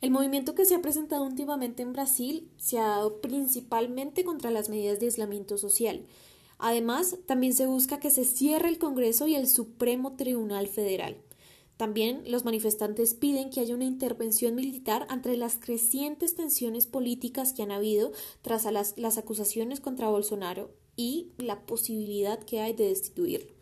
El 0.00 0.10
movimiento 0.10 0.54
que 0.54 0.64
se 0.64 0.74
ha 0.74 0.80
presentado 0.80 1.24
últimamente 1.24 1.82
en 1.82 1.92
Brasil 1.92 2.50
se 2.56 2.78
ha 2.78 2.86
dado 2.86 3.20
principalmente 3.20 4.24
contra 4.24 4.50
las 4.50 4.70
medidas 4.70 4.98
de 4.98 5.06
aislamiento 5.06 5.58
social. 5.58 6.06
Además, 6.56 7.18
también 7.26 7.52
se 7.52 7.66
busca 7.66 8.00
que 8.00 8.10
se 8.10 8.24
cierre 8.24 8.70
el 8.70 8.78
Congreso 8.78 9.26
y 9.26 9.34
el 9.34 9.46
Supremo 9.46 10.16
Tribunal 10.16 10.68
Federal. 10.68 11.18
También 11.76 12.22
los 12.26 12.46
manifestantes 12.46 13.12
piden 13.12 13.50
que 13.50 13.60
haya 13.60 13.74
una 13.74 13.84
intervención 13.84 14.54
militar 14.54 15.06
ante 15.10 15.36
las 15.36 15.56
crecientes 15.56 16.34
tensiones 16.34 16.86
políticas 16.86 17.52
que 17.52 17.62
han 17.62 17.70
habido 17.70 18.12
tras 18.40 18.64
las, 18.72 18.96
las 18.96 19.18
acusaciones 19.18 19.80
contra 19.80 20.08
Bolsonaro 20.08 20.70
y 20.96 21.32
la 21.36 21.66
posibilidad 21.66 22.38
que 22.42 22.60
hay 22.60 22.72
de 22.72 22.88
destituirlo. 22.88 23.59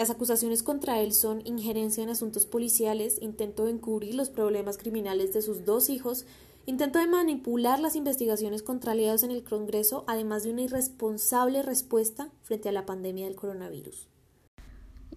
Las 0.00 0.08
acusaciones 0.08 0.62
contra 0.62 0.98
él 1.02 1.12
son 1.12 1.42
injerencia 1.44 2.02
en 2.02 2.08
asuntos 2.08 2.46
policiales, 2.46 3.18
intento 3.20 3.66
de 3.66 3.72
encubrir 3.72 4.14
los 4.14 4.30
problemas 4.30 4.78
criminales 4.78 5.34
de 5.34 5.42
sus 5.42 5.66
dos 5.66 5.90
hijos, 5.90 6.24
intento 6.64 6.98
de 6.98 7.06
manipular 7.06 7.78
las 7.80 7.96
investigaciones 7.96 8.62
contra 8.62 8.92
aliados 8.92 9.24
en 9.24 9.30
el 9.30 9.44
Congreso, 9.44 10.04
además 10.06 10.42
de 10.42 10.52
una 10.52 10.62
irresponsable 10.62 11.62
respuesta 11.62 12.30
frente 12.44 12.70
a 12.70 12.72
la 12.72 12.86
pandemia 12.86 13.26
del 13.26 13.36
coronavirus. 13.36 14.08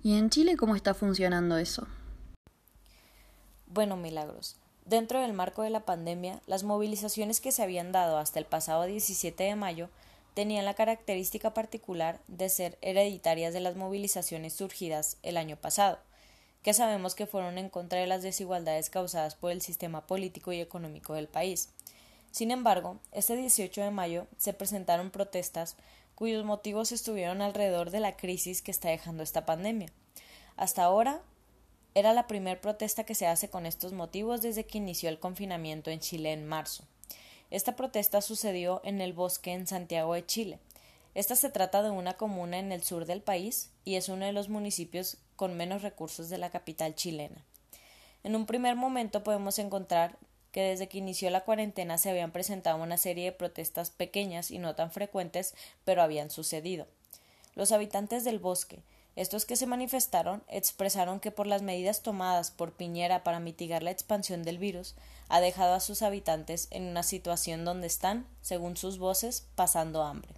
¿Y 0.04 0.18
en 0.18 0.30
Chile 0.30 0.58
cómo 0.58 0.76
está 0.76 0.94
funcionando 0.94 1.58
eso? 1.58 1.88
Bueno, 3.68 3.96
milagros. 3.96 4.58
Dentro 4.84 5.22
del 5.22 5.32
marco 5.32 5.62
de 5.62 5.70
la 5.70 5.86
pandemia, 5.86 6.42
las 6.46 6.66
movilizaciones 6.66 7.40
que 7.40 7.54
se 7.54 7.64
habían 7.64 7.94
dado 7.94 8.18
hasta 8.18 8.38
el 8.38 8.46
pasado 8.46 8.84
17 8.84 9.46
de 9.46 9.56
mayo 9.56 9.88
tenían 10.34 10.66
la 10.66 10.74
característica 10.74 11.54
particular 11.54 12.20
de 12.28 12.50
ser 12.50 12.78
hereditarias 12.82 13.54
de 13.54 13.60
las 13.60 13.76
movilizaciones 13.76 14.54
surgidas 14.54 15.18
el 15.24 15.38
año 15.38 15.58
pasado, 15.58 16.00
que 16.64 16.74
sabemos 16.74 17.16
que 17.16 17.28
fueron 17.28 17.58
en 17.58 17.70
contra 17.70 18.00
de 18.00 18.08
las 18.08 18.24
desigualdades 18.24 18.90
causadas 18.90 19.36
por 19.36 19.52
el 19.52 19.62
sistema 19.62 20.08
político 20.08 20.52
y 20.54 20.62
económico 20.62 21.14
del 21.14 21.28
país. 21.28 21.70
Sin 22.32 22.52
embargo, 22.52 23.00
este 23.12 23.36
18 23.36 23.82
de 23.82 23.92
mayo 23.92 24.28
se 24.38 24.54
presentaron 24.54 25.12
protestas 25.12 25.76
cuyos 26.16 26.46
motivos 26.46 26.92
estuvieron 26.92 27.42
alrededor 27.42 27.92
de 27.92 28.00
la 28.00 28.16
crisis 28.16 28.62
que 28.62 28.72
está 28.72 28.90
dejando 28.90 29.24
esta 29.24 29.46
pandemia. 29.46 29.90
Hasta 30.56 30.84
ahora, 30.84 31.22
era 31.96 32.14
la 32.14 32.26
primera 32.26 32.60
protesta 32.60 33.04
que 33.04 33.14
se 33.14 33.28
hace 33.28 33.50
con 33.50 33.66
estos 33.66 33.94
motivos 33.94 34.42
desde 34.42 34.66
que 34.66 34.80
inició 34.80 35.10
el 35.10 35.20
confinamiento 35.20 35.92
en 35.92 36.00
Chile 36.00 36.34
en 36.34 36.48
marzo. 36.48 36.86
Esta 37.54 37.76
protesta 37.76 38.20
sucedió 38.22 38.82
en 38.84 39.00
el 39.00 39.14
bosque 39.14 39.54
en 39.54 39.68
Santiago 39.68 40.16
de 40.16 40.26
Chile. 40.26 40.58
Esta 41.14 41.36
se 41.36 41.52
trata 41.52 41.84
de 41.84 41.92
una 41.92 42.16
comuna 42.16 42.58
en 42.58 42.72
el 42.72 42.82
sur 42.82 43.06
del 43.06 43.22
país 43.22 43.70
y 43.86 43.94
es 43.94 44.10
uno 44.10 44.26
de 44.26 44.34
los 44.34 44.50
municipios 44.50 45.18
con 45.36 45.56
menos 45.56 45.84
recursos 45.84 46.32
de 46.32 46.40
la 46.40 46.50
capital 46.50 46.96
chilena. 46.96 47.46
En 48.24 48.36
un 48.36 48.48
primer 48.48 48.76
momento 48.76 49.24
podemos 49.24 49.60
encontrar 49.60 50.18
que 50.52 50.62
desde 50.64 50.90
que 50.90 50.98
inició 50.98 51.30
la 51.30 51.44
cuarentena 51.44 52.00
se 52.00 52.10
habían 52.10 52.32
presentado 52.32 52.82
una 52.82 52.98
serie 52.98 53.26
de 53.26 53.34
protestas 53.34 53.92
pequeñas 53.92 54.50
y 54.50 54.58
no 54.58 54.74
tan 54.74 54.90
frecuentes, 54.90 55.54
pero 55.86 56.02
habían 56.02 56.32
sucedido. 56.32 56.88
Los 57.54 57.72
habitantes 57.72 58.24
del 58.24 58.40
bosque, 58.40 58.82
estos 59.16 59.46
que 59.46 59.56
se 59.56 59.68
manifestaron 59.68 60.42
expresaron 60.48 61.20
que 61.20 61.30
por 61.30 61.46
las 61.46 61.62
medidas 61.62 62.02
tomadas 62.02 62.50
por 62.50 62.72
Piñera 62.72 63.24
para 63.24 63.40
mitigar 63.40 63.84
la 63.84 63.92
expansión 63.92 64.42
del 64.42 64.58
virus, 64.58 64.96
ha 65.30 65.40
dejado 65.40 65.76
a 65.76 65.80
sus 65.80 66.02
habitantes 66.02 66.68
en 66.72 66.88
una 66.88 67.04
situación 67.04 67.64
donde 67.64 67.86
están, 67.86 68.26
según 68.42 68.76
sus 68.76 68.98
voces, 68.98 69.46
pasando 69.56 70.02
hambre. 70.02 70.34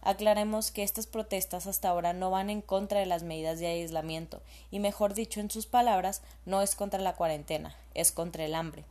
Aclaremos 0.00 0.70
que 0.70 0.84
estas 0.84 1.06
protestas 1.06 1.66
hasta 1.66 1.88
ahora 1.88 2.12
no 2.12 2.30
van 2.30 2.50
en 2.50 2.60
contra 2.60 3.00
de 3.00 3.06
las 3.06 3.24
medidas 3.24 3.58
de 3.58 3.66
aislamiento, 3.66 4.42
y 4.70 4.78
mejor 4.78 5.14
dicho 5.14 5.40
en 5.40 5.50
sus 5.50 5.66
palabras, 5.66 6.22
no 6.46 6.62
es 6.62 6.76
contra 6.76 7.00
la 7.00 7.14
cuarentena, 7.14 7.76
es 7.94 8.12
contra 8.12 8.44
el 8.44 8.54
hambre. 8.54 8.84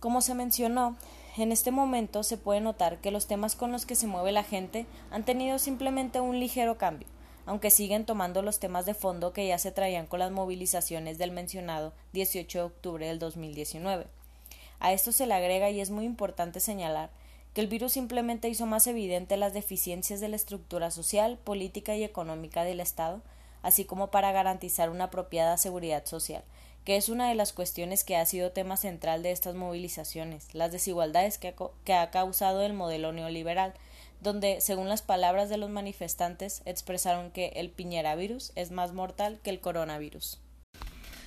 Como 0.00 0.22
se 0.22 0.34
mencionó, 0.34 0.96
en 1.36 1.52
este 1.52 1.70
momento 1.70 2.22
se 2.22 2.38
puede 2.38 2.60
notar 2.60 2.98
que 2.98 3.10
los 3.10 3.26
temas 3.26 3.56
con 3.56 3.72
los 3.72 3.84
que 3.84 3.94
se 3.94 4.06
mueve 4.06 4.32
la 4.32 4.44
gente 4.44 4.86
han 5.10 5.24
tenido 5.24 5.58
simplemente 5.58 6.20
un 6.20 6.38
ligero 6.40 6.78
cambio 6.78 7.08
aunque 7.46 7.70
siguen 7.70 8.04
tomando 8.04 8.42
los 8.42 8.58
temas 8.58 8.84
de 8.84 8.94
fondo 8.94 9.32
que 9.32 9.46
ya 9.46 9.58
se 9.58 9.72
traían 9.72 10.06
con 10.06 10.18
las 10.18 10.32
movilizaciones 10.32 11.16
del 11.16 11.30
mencionado 11.30 11.92
18 12.12 12.58
de 12.58 12.64
octubre 12.64 13.06
del 13.06 13.18
2019. 13.18 14.06
A 14.80 14.92
esto 14.92 15.12
se 15.12 15.26
le 15.26 15.34
agrega 15.34 15.70
y 15.70 15.80
es 15.80 15.90
muy 15.90 16.04
importante 16.04 16.60
señalar 16.60 17.10
que 17.54 17.62
el 17.62 17.68
virus 17.68 17.92
simplemente 17.92 18.50
hizo 18.50 18.66
más 18.66 18.86
evidente 18.86 19.38
las 19.38 19.54
deficiencias 19.54 20.20
de 20.20 20.28
la 20.28 20.36
estructura 20.36 20.90
social, 20.90 21.38
política 21.38 21.96
y 21.96 22.04
económica 22.04 22.64
del 22.64 22.80
Estado, 22.80 23.22
así 23.62 23.86
como 23.86 24.10
para 24.10 24.32
garantizar 24.32 24.90
una 24.90 25.04
apropiada 25.04 25.56
seguridad 25.56 26.04
social, 26.04 26.44
que 26.84 26.96
es 26.96 27.08
una 27.08 27.28
de 27.28 27.34
las 27.34 27.54
cuestiones 27.54 28.04
que 28.04 28.16
ha 28.16 28.26
sido 28.26 28.52
tema 28.52 28.76
central 28.76 29.22
de 29.22 29.30
estas 29.30 29.54
movilizaciones, 29.54 30.54
las 30.54 30.70
desigualdades 30.70 31.38
que 31.38 31.48
ha, 31.48 31.54
que 31.84 31.94
ha 31.94 32.10
causado 32.10 32.60
el 32.60 32.74
modelo 32.74 33.12
neoliberal, 33.12 33.72
donde, 34.20 34.60
según 34.60 34.88
las 34.88 35.02
palabras 35.02 35.48
de 35.48 35.58
los 35.58 35.70
manifestantes, 35.70 36.62
expresaron 36.64 37.30
que 37.30 37.48
el 37.56 37.70
Piñera 37.70 38.14
virus 38.16 38.52
es 38.54 38.70
más 38.70 38.92
mortal 38.92 39.38
que 39.42 39.50
el 39.50 39.60
coronavirus. 39.60 40.38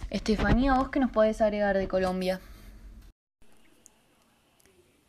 Estefanía, 0.10 0.74
¿vos 0.74 0.90
qué 0.90 1.00
nos 1.00 1.12
podés 1.12 1.40
agregar 1.42 1.78
de 1.78 1.88
Colombia? 1.88 2.42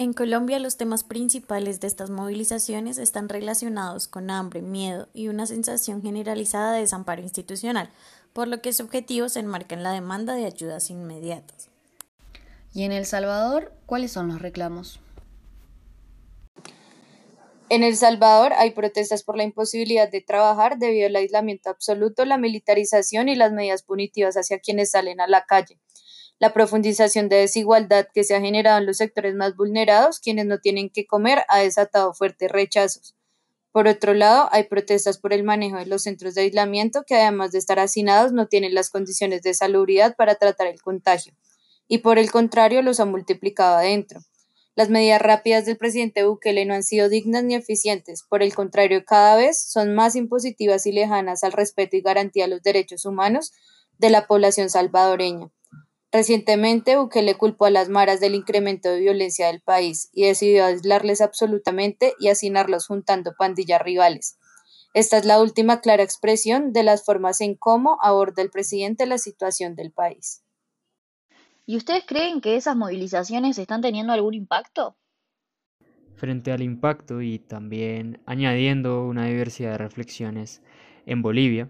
En 0.01 0.15
Colombia 0.15 0.59
los 0.59 0.79
temas 0.79 1.05
principales 1.05 1.79
de 1.81 1.87
estas 1.87 2.09
movilizaciones 2.09 2.97
están 2.97 3.29
relacionados 3.29 4.09
con 4.09 4.31
hambre, 4.31 4.63
miedo 4.63 5.09
y 5.13 5.29
una 5.29 5.45
sensación 5.45 6.01
generalizada 6.01 6.73
de 6.73 6.81
desamparo 6.81 7.21
institucional, 7.21 7.91
por 8.33 8.49
lo 8.49 8.63
que 8.63 8.73
su 8.73 8.83
objetivo 8.85 9.29
se 9.29 9.41
enmarca 9.41 9.75
en 9.75 9.83
la 9.83 9.93
demanda 9.93 10.33
de 10.33 10.47
ayudas 10.47 10.89
inmediatas. 10.89 11.69
¿Y 12.73 12.85
en 12.85 12.93
El 12.93 13.05
Salvador 13.05 13.75
cuáles 13.85 14.13
son 14.13 14.29
los 14.29 14.41
reclamos? 14.41 15.01
En 17.71 17.85
El 17.85 17.97
Salvador 17.97 18.53
hay 18.57 18.73
protestas 18.73 19.23
por 19.23 19.37
la 19.37 19.45
imposibilidad 19.45 20.11
de 20.11 20.21
trabajar 20.21 20.77
debido 20.77 21.07
al 21.07 21.15
aislamiento 21.15 21.71
absoluto, 21.71 22.25
la 22.25 22.37
militarización 22.37 23.29
y 23.29 23.37
las 23.37 23.53
medidas 23.53 23.85
punitivas 23.85 24.35
hacia 24.35 24.59
quienes 24.59 24.91
salen 24.91 25.21
a 25.21 25.29
la 25.29 25.45
calle. 25.45 25.79
La 26.41 26.53
profundización 26.53 27.29
de 27.29 27.37
desigualdad 27.37 28.09
que 28.13 28.25
se 28.25 28.35
ha 28.35 28.41
generado 28.41 28.79
en 28.79 28.87
los 28.87 28.97
sectores 28.97 29.37
más 29.37 29.55
vulnerados, 29.55 30.19
quienes 30.19 30.47
no 30.47 30.59
tienen 30.59 30.91
que 30.91 31.07
comer, 31.07 31.45
ha 31.47 31.61
desatado 31.61 32.13
fuertes 32.13 32.51
rechazos. 32.51 33.15
Por 33.71 33.87
otro 33.87 34.15
lado, 34.15 34.49
hay 34.51 34.65
protestas 34.65 35.19
por 35.19 35.33
el 35.33 35.45
manejo 35.45 35.77
de 35.77 35.87
los 35.87 36.03
centros 36.03 36.35
de 36.35 36.41
aislamiento 36.41 37.05
que 37.07 37.15
además 37.15 37.53
de 37.53 37.59
estar 37.59 37.79
hacinados 37.79 38.33
no 38.33 38.49
tienen 38.49 38.75
las 38.75 38.91
condiciones 38.91 39.43
de 39.43 39.55
salubridad 39.55 40.17
para 40.17 40.35
tratar 40.35 40.67
el 40.67 40.83
contagio 40.83 41.35
y 41.87 41.99
por 41.99 42.19
el 42.19 42.33
contrario 42.33 42.83
los 42.83 42.99
ha 42.99 43.05
multiplicado 43.05 43.77
adentro. 43.77 44.23
Las 44.81 44.89
medidas 44.89 45.21
rápidas 45.21 45.67
del 45.67 45.77
presidente 45.77 46.25
Bukele 46.25 46.65
no 46.65 46.73
han 46.73 46.83
sido 46.83 47.11
dignas 47.11 47.45
ni 47.45 47.55
eficientes, 47.55 48.23
por 48.23 48.43
el 48.43 48.55
contrario, 48.55 49.05
cada 49.05 49.37
vez 49.37 49.63
son 49.63 49.95
más 49.95 50.17
impositivas 50.17 50.87
y 50.87 50.93
lejanas 50.93 51.45
al 51.45 51.53
respeto 51.53 51.99
y 51.99 52.01
garantía 52.01 52.45
de 52.45 52.53
los 52.53 52.63
derechos 52.63 53.05
humanos 53.05 53.53
de 53.99 54.09
la 54.09 54.27
población 54.27 54.71
salvadoreña. 54.71 55.51
Recientemente, 56.11 56.97
Bukele 56.97 57.35
culpó 57.35 57.67
a 57.67 57.71
las 57.71 57.91
maras 57.91 58.21
del 58.21 58.35
incremento 58.35 58.89
de 58.89 59.01
violencia 59.01 59.49
del 59.49 59.61
país 59.61 60.09
y 60.15 60.25
decidió 60.25 60.65
aislarles 60.65 61.21
absolutamente 61.21 62.15
y 62.19 62.29
hacinarlos 62.29 62.87
juntando 62.87 63.35
pandillas 63.39 63.83
rivales. 63.83 64.39
Esta 64.95 65.19
es 65.19 65.27
la 65.27 65.43
última 65.43 65.83
clara 65.83 66.05
expresión 66.05 66.73
de 66.73 66.85
las 66.85 67.05
formas 67.05 67.43
en 67.43 67.55
cómo 67.55 67.99
aborda 68.01 68.41
el 68.41 68.49
presidente 68.49 69.05
la 69.05 69.19
situación 69.19 69.77
del 69.77 69.93
país. 69.93 70.43
¿Y 71.71 71.77
ustedes 71.77 72.03
creen 72.05 72.41
que 72.41 72.57
esas 72.57 72.75
movilizaciones 72.75 73.57
están 73.57 73.81
teniendo 73.81 74.13
algún 74.13 74.35
impacto? 74.35 74.97
Frente 76.17 76.51
al 76.51 76.63
impacto 76.63 77.23
y 77.23 77.39
también 77.39 78.21
añadiendo 78.27 79.07
una 79.07 79.27
diversidad 79.27 79.71
de 79.71 79.79
reflexiones 79.79 80.63
en 81.07 81.23
Bolivia, 81.23 81.69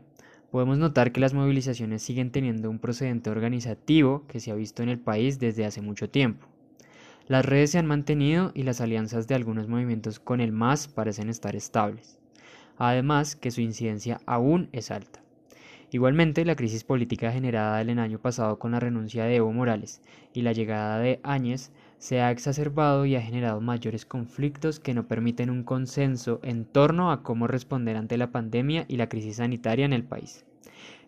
podemos 0.51 0.79
notar 0.79 1.13
que 1.13 1.21
las 1.21 1.35
movilizaciones 1.35 2.01
siguen 2.01 2.33
teniendo 2.33 2.71
un 2.71 2.79
procedente 2.79 3.29
organizativo 3.29 4.27
que 4.27 4.41
se 4.41 4.51
ha 4.51 4.55
visto 4.55 4.83
en 4.83 4.89
el 4.89 4.99
país 4.99 5.39
desde 5.39 5.67
hace 5.67 5.83
mucho 5.83 6.09
tiempo. 6.09 6.47
Las 7.29 7.45
redes 7.45 7.73
se 7.73 7.79
han 7.79 7.85
mantenido 7.85 8.53
y 8.55 8.63
las 8.63 8.81
alianzas 8.81 9.29
de 9.29 9.35
algunos 9.35 9.69
movimientos 9.69 10.19
con 10.19 10.41
el 10.41 10.51
MAS 10.51 10.89
parecen 10.89 11.29
estar 11.29 11.55
estables. 11.55 12.19
Además 12.79 13.37
que 13.37 13.51
su 13.51 13.61
incidencia 13.61 14.19
aún 14.25 14.71
es 14.73 14.91
alta. 14.91 15.21
Igualmente, 15.93 16.45
la 16.45 16.55
crisis 16.55 16.85
política 16.85 17.33
generada 17.33 17.81
el 17.81 17.99
año 17.99 18.21
pasado 18.21 18.61
con 18.61 18.71
la 18.71 18.81
renuncia 18.81 19.25
de 19.25 19.37
Evo 19.37 19.53
Morales 19.53 20.01
y 20.33 20.43
la 20.43 20.53
llegada 20.53 21.01
de 21.01 21.19
Áñez 21.25 21.73
se 21.99 22.21
ha 22.21 22.31
exacerbado 22.31 23.07
y 23.07 23.17
ha 23.17 23.21
generado 23.21 23.61
mayores 23.61 24.07
conflictos 24.07 24.79
que 24.79 24.95
no 24.95 25.09
permiten 25.09 25.51
un 25.51 25.65
consenso 25.65 26.39
en 26.45 26.65
torno 26.65 27.11
a 27.11 27.25
cómo 27.25 27.49
responder 27.49 27.97
ante 27.97 28.17
la 28.19 28.31
pandemia 28.31 28.85
y 28.87 28.99
la 28.99 29.09
crisis 29.09 29.37
sanitaria 29.37 29.85
en 29.85 29.93
el 29.93 30.05
país. 30.05 30.47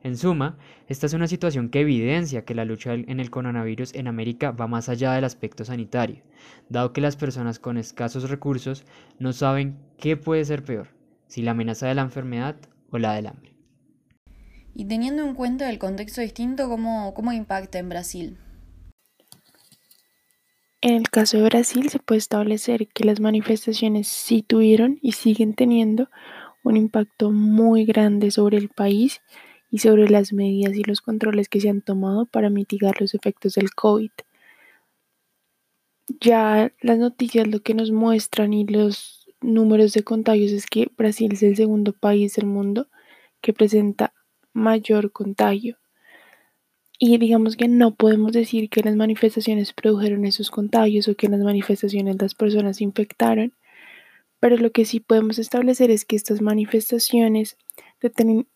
En 0.02 0.16
suma, 0.16 0.58
esta 0.88 1.06
es 1.06 1.14
una 1.14 1.28
situación 1.28 1.68
que 1.68 1.82
evidencia 1.82 2.44
que 2.44 2.56
la 2.56 2.64
lucha 2.64 2.94
en 2.94 3.20
el 3.20 3.30
coronavirus 3.30 3.94
en 3.94 4.08
América 4.08 4.50
va 4.50 4.66
más 4.66 4.88
allá 4.88 5.12
del 5.12 5.24
aspecto 5.24 5.64
sanitario, 5.64 6.24
dado 6.68 6.92
que 6.92 7.00
las 7.00 7.14
personas 7.14 7.60
con 7.60 7.78
escasos 7.78 8.28
recursos 8.28 8.84
no 9.20 9.32
saben 9.32 9.78
qué 9.96 10.16
puede 10.16 10.44
ser 10.44 10.64
peor, 10.64 10.88
si 11.28 11.42
la 11.42 11.52
amenaza 11.52 11.86
de 11.86 11.94
la 11.94 12.02
enfermedad 12.02 12.56
o 12.90 12.98
la 12.98 13.14
del 13.14 13.28
hambre. 13.28 13.51
Y 14.74 14.86
teniendo 14.86 15.22
en 15.22 15.34
cuenta 15.34 15.68
el 15.68 15.78
contexto 15.78 16.20
distinto, 16.20 16.68
¿cómo, 16.68 17.12
cómo 17.14 17.32
impacta 17.32 17.78
en 17.78 17.88
Brasil? 17.88 18.38
En 20.80 20.94
el 20.94 21.10
caso 21.10 21.36
de 21.36 21.44
Brasil 21.44 21.90
se 21.90 22.00
puede 22.00 22.18
establecer 22.18 22.88
que 22.88 23.04
las 23.04 23.20
manifestaciones 23.20 24.08
sí 24.08 24.42
tuvieron 24.42 24.98
y 25.00 25.12
siguen 25.12 25.54
teniendo 25.54 26.08
un 26.64 26.76
impacto 26.76 27.30
muy 27.30 27.84
grande 27.84 28.30
sobre 28.30 28.58
el 28.58 28.68
país 28.68 29.20
y 29.70 29.78
sobre 29.78 30.08
las 30.08 30.32
medidas 30.32 30.74
y 30.74 30.82
los 30.82 31.00
controles 31.00 31.48
que 31.48 31.60
se 31.60 31.68
han 31.68 31.82
tomado 31.82 32.26
para 32.26 32.50
mitigar 32.50 33.00
los 33.00 33.14
efectos 33.14 33.54
del 33.54 33.72
COVID. 33.74 34.10
Ya 36.20 36.72
las 36.80 36.98
noticias 36.98 37.46
lo 37.46 37.60
que 37.60 37.74
nos 37.74 37.90
muestran 37.90 38.52
y 38.52 38.66
los 38.66 39.28
números 39.40 39.92
de 39.92 40.02
contagios 40.02 40.52
es 40.52 40.66
que 40.66 40.90
Brasil 40.96 41.32
es 41.32 41.42
el 41.42 41.56
segundo 41.56 41.92
país 41.92 42.34
del 42.34 42.46
mundo 42.46 42.88
que 43.40 43.52
presenta 43.52 44.12
mayor 44.52 45.12
contagio 45.12 45.78
y 47.04 47.18
digamos 47.18 47.56
que 47.56 47.66
no 47.66 47.96
podemos 47.96 48.30
decir 48.30 48.70
que 48.70 48.80
las 48.80 48.94
manifestaciones 48.94 49.72
produjeron 49.72 50.24
esos 50.24 50.52
contagios 50.52 51.08
o 51.08 51.16
que 51.16 51.26
las 51.26 51.40
manifestaciones 51.40 52.14
las 52.20 52.36
personas 52.36 52.80
infectaron, 52.80 53.54
pero 54.38 54.56
lo 54.56 54.70
que 54.70 54.84
sí 54.84 55.00
podemos 55.00 55.40
establecer 55.40 55.90
es 55.90 56.04
que 56.04 56.14
estas 56.14 56.40
manifestaciones 56.40 57.56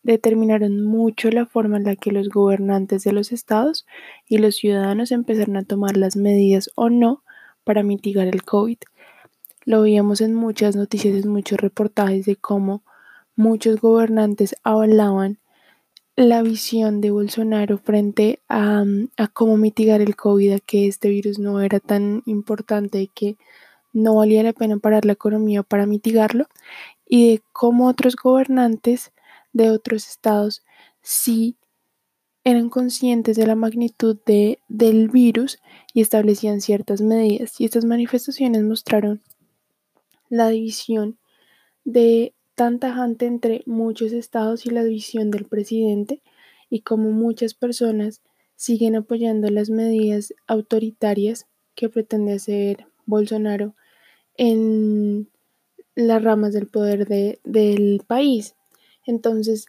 determinaron 0.01 0.81
mucho 0.81 1.29
la 1.29 1.45
forma 1.45 1.75
en 1.75 1.83
la 1.83 1.97
que 1.97 2.13
los 2.13 2.29
gobernantes 2.29 3.03
de 3.03 3.11
los 3.11 3.33
estados 3.33 3.85
y 4.29 4.37
los 4.37 4.55
ciudadanos 4.55 5.11
empezaron 5.11 5.57
a 5.57 5.65
tomar 5.65 5.97
las 5.97 6.15
medidas 6.15 6.69
o 6.75 6.89
no 6.89 7.25
para 7.65 7.83
mitigar 7.83 8.29
el 8.29 8.43
COVID. 8.43 8.77
Lo 9.65 9.81
veíamos 9.81 10.21
en 10.21 10.33
muchas 10.33 10.77
noticias, 10.77 11.21
en 11.21 11.29
muchos 11.29 11.59
reportajes 11.59 12.25
de 12.25 12.37
cómo 12.37 12.85
muchos 13.35 13.81
gobernantes 13.81 14.55
avalaban 14.63 15.39
la 16.17 16.41
visión 16.41 16.99
de 16.99 17.11
Bolsonaro 17.11 17.77
frente 17.77 18.41
a, 18.49 18.83
cómo 19.33 19.55
mitigar 19.55 20.01
el 20.01 20.15
COVID, 20.15 20.53
a 20.53 20.59
que 20.59 20.87
este 20.87 21.09
virus 21.09 21.37
no 21.37 21.61
era 21.61 21.79
tan 21.79 22.23
importante 22.25 22.99
y 22.99 23.07
que 23.07 23.37
no 23.93 24.15
valía 24.15 24.41
la 24.41 24.51
pena 24.51 24.77
parar 24.77 25.05
la 25.05 25.13
economía 25.13 25.61
para 25.61 25.85
mitigarlo, 25.85 26.47
y 27.05 27.31
de 27.31 27.41
cómo 27.53 27.87
otros 27.87 28.15
gobernantes 28.15 29.13
de 29.53 29.69
otros 29.69 30.07
estados 30.09 30.63
sí 31.01 31.55
eran 32.43 32.69
conscientes 32.69 33.37
de 33.37 33.45
la 33.45 33.55
magnitud 33.55 34.17
de, 34.25 34.59
del 34.69 35.09
virus 35.09 35.59
y 35.93 36.01
establecían 36.01 36.61
ciertas 36.61 36.99
medidas. 37.01 37.61
Y 37.61 37.65
estas 37.65 37.85
manifestaciones 37.85 38.63
mostraron 38.63 39.21
la 40.29 40.49
división 40.49 41.19
de 41.85 42.33
tan 42.57 42.79
tajante 42.79 43.27
entre 43.27 43.61
muchos 43.67 44.13
estados 44.13 44.65
y 44.65 44.71
la 44.71 44.81
visión 44.81 45.29
del 45.29 45.45
presidente 45.45 46.23
y 46.71 46.81
como 46.81 47.11
muchas 47.11 47.53
personas 47.53 48.23
siguen 48.55 48.95
apoyando 48.95 49.47
las 49.51 49.69
medidas 49.69 50.33
autoritarias 50.47 51.45
que 51.75 51.87
pretende 51.87 52.33
hacer 52.33 52.87
Bolsonaro 53.05 53.75
en 54.37 55.29
las 55.93 56.23
ramas 56.23 56.51
del 56.51 56.65
poder 56.65 57.07
de, 57.07 57.39
del 57.43 58.01
país. 58.07 58.55
Entonces, 59.05 59.67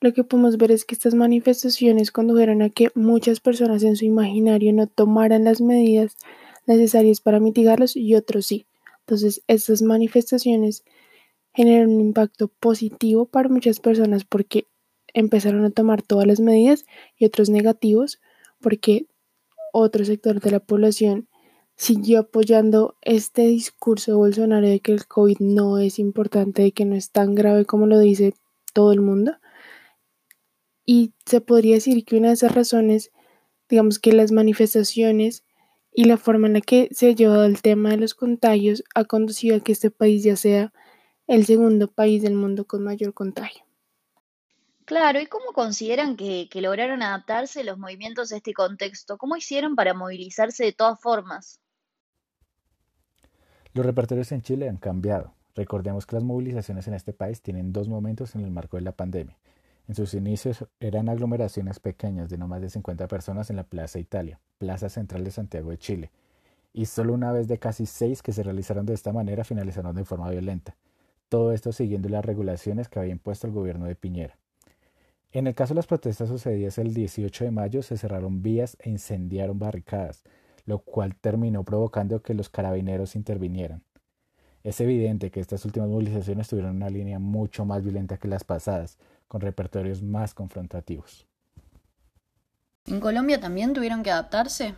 lo 0.00 0.14
que 0.14 0.24
podemos 0.24 0.56
ver 0.56 0.72
es 0.72 0.86
que 0.86 0.94
estas 0.94 1.12
manifestaciones 1.12 2.10
condujeron 2.10 2.62
a 2.62 2.70
que 2.70 2.88
muchas 2.94 3.40
personas 3.40 3.82
en 3.82 3.96
su 3.96 4.06
imaginario 4.06 4.72
no 4.72 4.86
tomaran 4.86 5.44
las 5.44 5.60
medidas 5.60 6.16
necesarias 6.66 7.20
para 7.20 7.38
mitigarlos 7.38 7.96
y 7.96 8.14
otros 8.14 8.46
sí. 8.46 8.64
Entonces, 9.00 9.42
estas 9.46 9.82
manifestaciones 9.82 10.84
generan 11.52 11.90
un 11.90 12.00
impacto 12.00 12.48
positivo 12.48 13.26
para 13.26 13.48
muchas 13.48 13.80
personas 13.80 14.24
porque 14.24 14.66
empezaron 15.12 15.64
a 15.64 15.70
tomar 15.70 16.02
todas 16.02 16.26
las 16.26 16.40
medidas 16.40 16.84
y 17.16 17.24
otros 17.24 17.50
negativos 17.50 18.20
porque 18.60 19.06
otro 19.72 20.04
sector 20.04 20.40
de 20.40 20.50
la 20.50 20.60
población 20.60 21.28
siguió 21.76 22.20
apoyando 22.20 22.96
este 23.00 23.46
discurso 23.46 24.12
de 24.12 24.16
Bolsonaro 24.18 24.68
de 24.68 24.80
que 24.80 24.92
el 24.92 25.06
COVID 25.06 25.38
no 25.40 25.78
es 25.78 25.98
importante, 25.98 26.62
de 26.62 26.72
que 26.72 26.84
no 26.84 26.94
es 26.94 27.10
tan 27.10 27.34
grave 27.34 27.64
como 27.64 27.86
lo 27.86 27.98
dice 27.98 28.34
todo 28.74 28.92
el 28.92 29.00
mundo. 29.00 29.36
Y 30.84 31.14
se 31.24 31.40
podría 31.40 31.76
decir 31.76 32.04
que 32.04 32.16
una 32.16 32.28
de 32.28 32.34
esas 32.34 32.54
razones, 32.54 33.12
digamos 33.68 33.98
que 33.98 34.12
las 34.12 34.32
manifestaciones 34.32 35.44
y 35.92 36.04
la 36.04 36.16
forma 36.16 36.48
en 36.48 36.54
la 36.54 36.60
que 36.60 36.88
se 36.92 37.08
ha 37.08 37.12
llevado 37.12 37.44
el 37.44 37.62
tema 37.62 37.90
de 37.90 37.96
los 37.96 38.14
contagios 38.14 38.84
ha 38.94 39.04
conducido 39.04 39.56
a 39.56 39.60
que 39.60 39.72
este 39.72 39.90
país 39.90 40.22
ya 40.22 40.36
sea 40.36 40.72
el 41.30 41.46
segundo 41.46 41.86
país 41.86 42.22
del 42.22 42.34
mundo 42.34 42.64
con 42.64 42.82
mayor 42.82 43.14
contagio. 43.14 43.64
Claro, 44.84 45.20
¿y 45.20 45.26
cómo 45.26 45.52
consideran 45.52 46.16
que, 46.16 46.48
que, 46.50 46.60
lograron 46.60 47.02
adaptarse 47.02 47.62
los 47.62 47.78
movimientos 47.78 48.32
a 48.32 48.36
este 48.38 48.52
contexto? 48.52 49.16
¿Cómo 49.16 49.36
hicieron 49.36 49.76
para 49.76 49.94
movilizarse 49.94 50.64
de 50.64 50.72
todas 50.72 51.00
formas? 51.00 51.60
Los 53.74 53.86
repertorios 53.86 54.32
en 54.32 54.42
Chile 54.42 54.68
han 54.68 54.78
cambiado. 54.78 55.32
Recordemos 55.54 56.04
que 56.04 56.16
las 56.16 56.24
movilizaciones 56.24 56.88
en 56.88 56.94
este 56.94 57.12
país 57.12 57.40
tienen 57.40 57.72
dos 57.72 57.88
momentos 57.88 58.34
en 58.34 58.40
el 58.40 58.50
marco 58.50 58.76
de 58.76 58.82
la 58.82 58.90
pandemia. 58.90 59.38
En 59.86 59.94
sus 59.94 60.14
inicios 60.14 60.64
eran 60.80 61.08
aglomeraciones 61.08 61.78
pequeñas 61.78 62.28
de 62.28 62.38
no 62.38 62.48
más 62.48 62.60
de 62.60 62.70
50 62.70 63.06
personas 63.06 63.50
en 63.50 63.56
la 63.56 63.62
Plaza 63.62 64.00
Italia, 64.00 64.40
plaza 64.58 64.88
central 64.88 65.22
de 65.22 65.30
Santiago 65.30 65.70
de 65.70 65.78
Chile, 65.78 66.10
y 66.72 66.86
solo 66.86 67.14
una 67.14 67.30
vez 67.30 67.46
de 67.46 67.60
casi 67.60 67.86
seis 67.86 68.20
que 68.20 68.32
se 68.32 68.42
realizaron 68.42 68.84
de 68.84 68.94
esta 68.94 69.12
manera 69.12 69.44
finalizaron 69.44 69.94
de 69.94 70.04
forma 70.04 70.28
violenta. 70.28 70.74
Todo 71.30 71.52
esto 71.52 71.70
siguiendo 71.70 72.08
las 72.08 72.24
regulaciones 72.24 72.88
que 72.88 72.98
había 72.98 73.12
impuesto 73.12 73.46
el 73.46 73.52
gobierno 73.52 73.86
de 73.86 73.94
Piñera. 73.94 74.36
En 75.30 75.46
el 75.46 75.54
caso 75.54 75.74
de 75.74 75.76
las 75.76 75.86
protestas 75.86 76.28
sucedidas 76.28 76.76
el 76.76 76.92
18 76.92 77.44
de 77.44 77.50
mayo, 77.52 77.82
se 77.82 77.96
cerraron 77.96 78.42
vías 78.42 78.76
e 78.80 78.90
incendiaron 78.90 79.56
barricadas, 79.60 80.24
lo 80.66 80.80
cual 80.80 81.14
terminó 81.14 81.62
provocando 81.62 82.20
que 82.20 82.34
los 82.34 82.48
carabineros 82.48 83.14
intervinieran. 83.14 83.84
Es 84.64 84.80
evidente 84.80 85.30
que 85.30 85.38
estas 85.38 85.64
últimas 85.64 85.88
movilizaciones 85.88 86.48
tuvieron 86.48 86.74
una 86.74 86.90
línea 86.90 87.20
mucho 87.20 87.64
más 87.64 87.84
violenta 87.84 88.16
que 88.16 88.26
las 88.26 88.42
pasadas, 88.42 88.98
con 89.28 89.40
repertorios 89.40 90.02
más 90.02 90.34
confrontativos. 90.34 91.28
¿En 92.86 92.98
Colombia 92.98 93.38
también 93.38 93.72
tuvieron 93.72 94.02
que 94.02 94.10
adaptarse? 94.10 94.74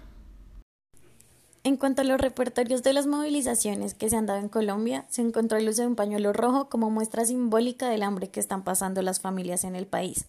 En 1.64 1.77
cuanto 1.77 2.03
a 2.03 2.05
los 2.05 2.20
repertorios 2.20 2.83
de 2.83 2.92
las 2.92 3.07
movilizaciones 3.07 3.94
que 3.94 4.11
se 4.11 4.16
han 4.16 4.27
dado 4.27 4.40
en 4.40 4.48
Colombia, 4.48 5.07
se 5.09 5.22
encontró 5.22 5.59
el 5.59 5.68
uso 5.68 5.83
de 5.83 5.88
un 5.88 5.94
pañuelo 5.94 6.33
rojo 6.33 6.68
como 6.68 6.90
muestra 6.90 7.25
simbólica 7.25 7.88
del 7.88 8.03
hambre 8.03 8.31
que 8.31 8.40
están 8.40 8.64
pasando 8.64 9.01
las 9.01 9.20
familias 9.20 9.62
en 9.62 9.77
el 9.77 9.87
país. 9.87 10.25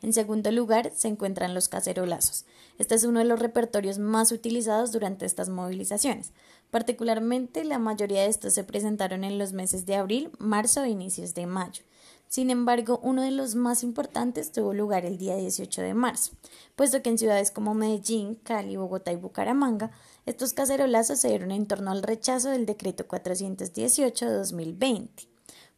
En 0.00 0.14
segundo 0.14 0.50
lugar, 0.50 0.90
se 0.94 1.08
encuentran 1.08 1.52
los 1.52 1.68
cacerolazos. 1.68 2.46
Este 2.78 2.94
es 2.94 3.04
uno 3.04 3.18
de 3.18 3.26
los 3.26 3.38
repertorios 3.38 3.98
más 3.98 4.32
utilizados 4.32 4.90
durante 4.90 5.26
estas 5.26 5.50
movilizaciones. 5.50 6.32
Particularmente, 6.70 7.64
la 7.64 7.78
mayoría 7.78 8.22
de 8.22 8.28
estos 8.28 8.54
se 8.54 8.64
presentaron 8.64 9.24
en 9.24 9.36
los 9.38 9.52
meses 9.52 9.84
de 9.84 9.96
abril, 9.96 10.30
marzo 10.38 10.84
e 10.84 10.88
inicios 10.88 11.34
de 11.34 11.46
mayo. 11.46 11.82
Sin 12.28 12.50
embargo, 12.50 13.00
uno 13.02 13.22
de 13.22 13.30
los 13.30 13.54
más 13.54 13.82
importantes 13.82 14.52
tuvo 14.52 14.74
lugar 14.74 15.06
el 15.06 15.16
día 15.16 15.36
18 15.36 15.80
de 15.80 15.94
marzo, 15.94 16.32
puesto 16.76 17.00
que 17.00 17.08
en 17.08 17.16
ciudades 17.16 17.50
como 17.50 17.72
Medellín, 17.72 18.34
Cali, 18.34 18.76
Bogotá 18.76 19.12
y 19.12 19.16
Bucaramanga, 19.16 19.90
estos 20.28 20.52
cacerolazos 20.52 21.20
se 21.20 21.28
dieron 21.28 21.50
en 21.52 21.64
torno 21.64 21.90
al 21.90 22.02
rechazo 22.02 22.50
del 22.50 22.66
decreto 22.66 23.06
418 23.08 24.26
de 24.26 24.34
2020, 24.34 25.26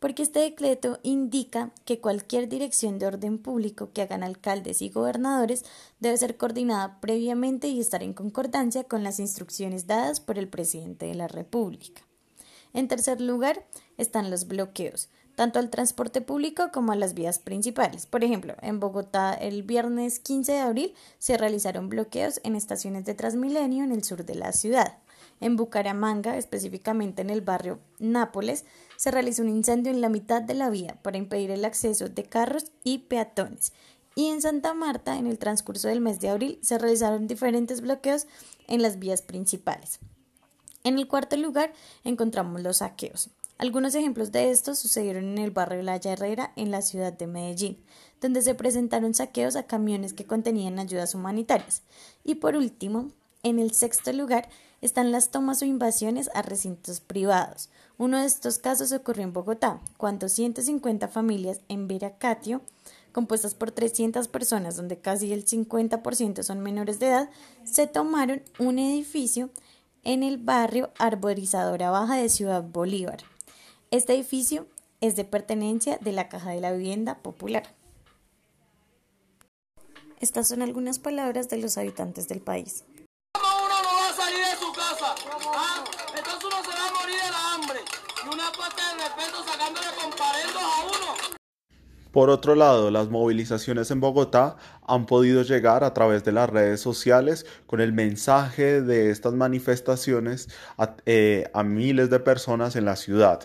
porque 0.01 0.25
este 0.25 0.41
decreto 0.41 0.99
indica 1.05 1.71
que 1.85 2.01
cualquier 2.01 2.49
dirección 2.49 2.99
de 2.99 3.07
orden 3.07 3.39
público 3.39 3.91
que 3.93 4.03
hagan 4.03 4.25
alcaldes 4.25 4.83
y 4.83 4.89
gobernadores 4.89 5.65
debe 6.01 6.17
ser 6.17 6.37
coordinada 6.37 7.01
previamente 7.01 7.69
y 7.69 7.79
estar 7.79 8.03
en 8.03 8.13
concordancia 8.13 8.83
con 8.83 9.05
las 9.05 9.21
instrucciones 9.21 9.87
dadas 9.87 10.19
por 10.19 10.37
el 10.37 10.49
presidente 10.49 11.07
de 11.07 11.15
la 11.15 11.29
República. 11.29 12.03
En 12.73 12.89
tercer 12.89 13.21
lugar 13.21 13.65
están 13.99 14.33
los 14.33 14.49
bloqueos, 14.49 15.11
tanto 15.41 15.59
al 15.59 15.71
transporte 15.71 16.21
público 16.21 16.71
como 16.71 16.93
a 16.93 16.97
las 16.97 17.15
vías 17.15 17.39
principales. 17.39 18.05
Por 18.05 18.23
ejemplo, 18.25 18.57
en 18.61 18.79
Bogotá 18.79 19.33
el 19.33 19.63
viernes 19.63 20.19
15 20.21 20.53
de 20.53 20.59
abril 20.59 20.95
se 21.19 21.39
realizaron 21.39 21.89
bloqueos 21.89 22.43
en 22.45 22.57
estaciones 22.57 23.07
de 23.07 23.15
Transmilenio 23.15 23.83
en 23.83 23.93
el 23.93 24.05
sur 24.05 24.27
de 24.27 24.35
la 24.35 24.53
ciudad. 24.53 24.99
En 25.41 25.57
Bucaramanga, 25.57 26.37
específicamente 26.37 27.23
en 27.23 27.31
el 27.31 27.41
barrio 27.41 27.79
Nápoles, 27.99 28.67
se 28.99 29.11
realizó 29.11 29.41
un 29.43 29.49
incendio 29.49 29.91
en 29.91 30.03
la 30.03 30.11
mitad 30.11 30.43
de 30.43 30.53
la 30.53 30.69
vía 30.69 30.99
para 31.01 31.17
impedir 31.17 31.51
el 31.51 31.65
acceso 31.65 32.11
de 32.11 32.25
carros 32.25 32.67
y 32.85 32.99
peatones. 32.99 33.73
Y 34.15 34.27
en 34.27 34.43
Santa 34.43 34.75
Marta, 34.75 35.17
en 35.17 35.27
el 35.27 35.39
transcurso 35.39 35.89
del 35.89 36.03
mes 36.03 36.21
de 36.21 36.29
abril, 36.29 36.59
se 36.61 36.77
realizaron 36.77 37.27
diferentes 37.27 37.81
bloqueos 37.81 38.27
en 38.69 38.83
las 38.83 38.99
vías 38.99 39.23
principales. 39.23 40.01
En 40.85 40.99
el 40.99 41.09
cuarto 41.09 41.39
lugar 41.39 41.73
encontramos 42.05 42.61
los 42.61 42.77
saqueos. 42.79 43.31
Algunos 43.61 43.95
ejemplos 43.95 44.33
de 44.33 44.51
estos 44.51 44.79
sucedieron 44.79 45.25
en 45.25 45.37
el 45.37 45.51
barrio 45.51 45.83
La 45.83 45.97
Herrera, 45.97 46.51
en 46.57 46.71
la 46.71 46.81
ciudad 46.81 47.13
de 47.13 47.27
Medellín, 47.27 47.77
donde 48.19 48.41
se 48.41 48.55
presentaron 48.55 49.13
saqueos 49.13 49.55
a 49.55 49.65
camiones 49.65 50.15
que 50.15 50.25
contenían 50.25 50.79
ayudas 50.79 51.15
humanitarias. 51.15 51.83
Y 52.25 52.37
por 52.37 52.57
último, 52.57 53.11
en 53.43 53.59
el 53.59 53.73
sexto 53.73 54.15
lugar 54.15 54.49
están 54.81 55.13
las 55.13 55.31
tomas 55.31 55.61
o 55.61 55.67
invasiones 55.67 56.31
a 56.33 56.41
recintos 56.41 57.01
privados. 57.01 57.69
Uno 57.99 58.19
de 58.19 58.25
estos 58.25 58.57
casos 58.57 58.93
ocurrió 58.93 59.25
en 59.25 59.35
Bogotá, 59.35 59.83
cuando 59.99 60.31
150 60.31 61.09
familias 61.09 61.61
en 61.69 61.87
Veracatio, 61.87 62.63
compuestas 63.13 63.55
por 63.55 63.73
300 63.73 64.27
personas, 64.29 64.77
donde 64.77 65.01
casi 65.01 65.35
el 65.35 65.45
50% 65.45 66.45
son 66.45 66.61
menores 66.61 66.99
de 66.99 67.09
edad, 67.09 67.31
se 67.65 67.87
tomaron 67.87 68.43
un 68.59 68.79
edificio 68.79 69.51
en 70.03 70.23
el 70.23 70.39
barrio 70.39 70.93
Arborizadora 70.99 71.91
Baja 71.91 72.17
de 72.17 72.31
Ciudad 72.31 72.63
Bolívar. 72.63 73.30
Este 73.93 74.15
edificio 74.15 74.69
es 75.01 75.17
de 75.17 75.25
pertenencia 75.25 75.99
de 75.99 76.13
la 76.13 76.29
Caja 76.29 76.51
de 76.51 76.61
la 76.61 76.71
Vivienda 76.71 77.19
Popular. 77.19 77.75
Estas 80.21 80.47
son 80.47 80.63
algunas 80.63 81.01
palabras 81.01 81.49
de 81.49 81.57
los 81.57 81.77
habitantes 81.77 82.29
del 82.29 82.41
país. 82.41 82.85
Por 92.13 92.29
otro 92.29 92.57
lado, 92.57 92.91
las 92.91 93.09
movilizaciones 93.09 93.91
en 93.93 94.01
Bogotá 94.01 94.57
han 94.85 95.07
podido 95.07 95.43
llegar 95.43 95.85
a 95.85 95.95
través 95.95 96.25
de 96.25 96.33
las 96.33 96.51
redes 96.51 96.81
sociales 96.81 97.47
con 97.67 97.81
el 97.81 97.93
mensaje 97.93 98.83
de 98.83 99.11
estas 99.11 99.35
manifestaciones 99.35 100.49
a, 100.77 100.97
eh, 101.07 101.49
miles 101.65 102.11
de 102.11 102.19
personas 102.19 102.75
en 102.75 102.85
la 102.85 102.97
ciudad. 102.97 103.41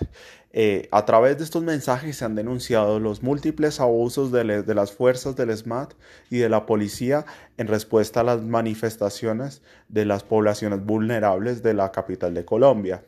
Eh, 0.52 0.88
a 0.92 1.06
través 1.06 1.38
de 1.38 1.44
estos 1.44 1.62
mensajes 1.62 2.18
se 2.18 2.26
han 2.26 2.34
denunciado 2.34 3.00
los 3.00 3.22
múltiples 3.22 3.80
abusos 3.80 4.32
de, 4.32 4.64
de, 4.64 4.74
las 4.74 4.92
fuerzas 4.94 5.36
del 5.36 5.56
SMAT 5.56 5.94
y 6.32 6.38
de 6.38 6.50
la 6.50 6.66
policía 6.66 7.26
en 7.58 7.68
respuesta 7.68 8.22
a 8.22 8.24
las 8.24 8.42
manifestaciones 8.42 9.62
de 9.90 10.06
las 10.06 10.24
poblaciones 10.24 10.84
vulnerables 10.84 11.62
de 11.62 11.74
la 11.76 11.92
capital 11.92 12.34
de 12.34 12.46
Colombia. 12.46 13.04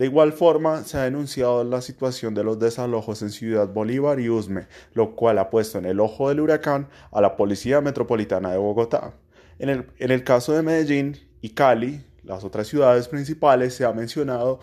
De 0.00 0.06
igual 0.06 0.32
forma, 0.32 0.82
se 0.84 0.96
ha 0.96 1.02
denunciado 1.02 1.62
la 1.62 1.82
situación 1.82 2.32
de 2.32 2.42
los 2.42 2.58
desalojos 2.58 3.20
en 3.20 3.28
Ciudad 3.28 3.68
Bolívar 3.68 4.18
y 4.18 4.30
Usme, 4.30 4.66
lo 4.94 5.14
cual 5.14 5.38
ha 5.38 5.50
puesto 5.50 5.76
en 5.76 5.84
el 5.84 6.00
ojo 6.00 6.30
del 6.30 6.40
huracán 6.40 6.88
a 7.12 7.20
la 7.20 7.36
Policía 7.36 7.82
Metropolitana 7.82 8.50
de 8.50 8.56
Bogotá. 8.56 9.12
En 9.58 9.84
el, 9.98 10.24
caso 10.24 10.54
de 10.54 10.62
Medellín 10.62 11.18
y 11.42 11.50
Cali, 11.50 12.02
las 12.22 12.44
otras 12.44 12.66
ciudades 12.66 13.08
principales, 13.08 13.74
se 13.74 13.84
ha 13.84 13.92
mencionado 13.92 14.60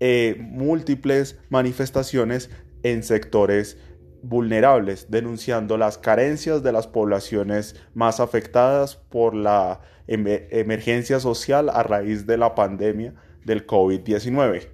eh, 0.00 0.36
múltiples 0.40 1.38
manifestaciones 1.48 2.50
en 2.82 3.04
sectores 3.04 3.78
vulnerables, 4.24 5.12
denunciando 5.12 5.78
las 5.78 5.96
carencias 5.96 6.64
de 6.64 6.72
las 6.72 6.88
poblaciones 6.88 7.76
más 7.94 8.18
afectadas 8.18 8.96
por 8.96 9.36
la 9.36 9.80
emergencia 10.08 11.20
social 11.20 11.68
a 11.68 11.84
raíz 11.84 12.26
de 12.26 12.36
la 12.36 12.56
pandemia 12.56 13.14
del 13.44 13.64
COVID-19. 13.64 14.71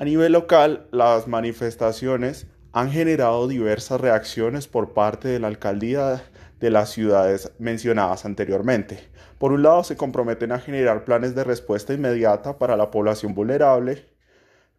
A 0.00 0.04
nivel 0.06 0.32
local, 0.32 0.88
las 0.92 1.28
manifestaciones 1.28 2.46
han 2.72 2.90
generado 2.90 3.46
diversas 3.46 4.00
reacciones 4.00 4.66
por 4.66 4.94
parte 4.94 5.28
de 5.28 5.38
la 5.38 5.48
alcaldía 5.48 6.22
de 6.58 6.70
las 6.70 6.88
ciudades 6.88 7.52
mencionadas 7.58 8.24
anteriormente. 8.24 9.10
Por 9.36 9.52
un 9.52 9.62
lado, 9.62 9.84
se 9.84 9.98
comprometen 9.98 10.52
a 10.52 10.58
generar 10.58 11.04
planes 11.04 11.34
de 11.34 11.44
respuesta 11.44 11.92
inmediata 11.92 12.58
para 12.58 12.78
la 12.78 12.90
población 12.90 13.34
vulnerable, 13.34 14.06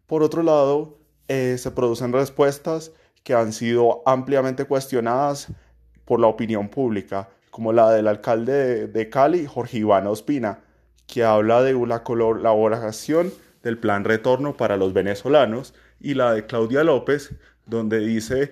por 0.08 0.24
otro 0.24 0.42
lado, 0.42 0.98
eh, 1.28 1.54
se 1.56 1.70
producen 1.70 2.12
respuestas 2.12 2.90
que 3.22 3.34
han 3.34 3.52
sido 3.52 4.02
ampliamente 4.06 4.64
cuestionadas 4.64 5.52
por 6.04 6.18
la 6.18 6.26
opinión 6.26 6.68
pública, 6.68 7.28
como 7.52 7.72
la 7.72 7.92
del 7.92 8.08
alcalde 8.08 8.52
de, 8.52 8.86
de 8.88 9.08
Cali, 9.08 9.46
Jorge 9.46 9.78
Iván 9.78 10.08
Ospina, 10.08 10.64
que 11.06 11.22
habla 11.22 11.62
de 11.62 11.76
una 11.76 12.02
colaboración 12.02 13.32
del 13.62 13.78
plan 13.78 14.04
retorno 14.04 14.56
para 14.56 14.76
los 14.76 14.92
venezolanos, 14.92 15.74
y 16.00 16.14
la 16.14 16.32
de 16.32 16.46
Claudia 16.46 16.84
López, 16.84 17.34
donde 17.66 18.00
dice 18.00 18.50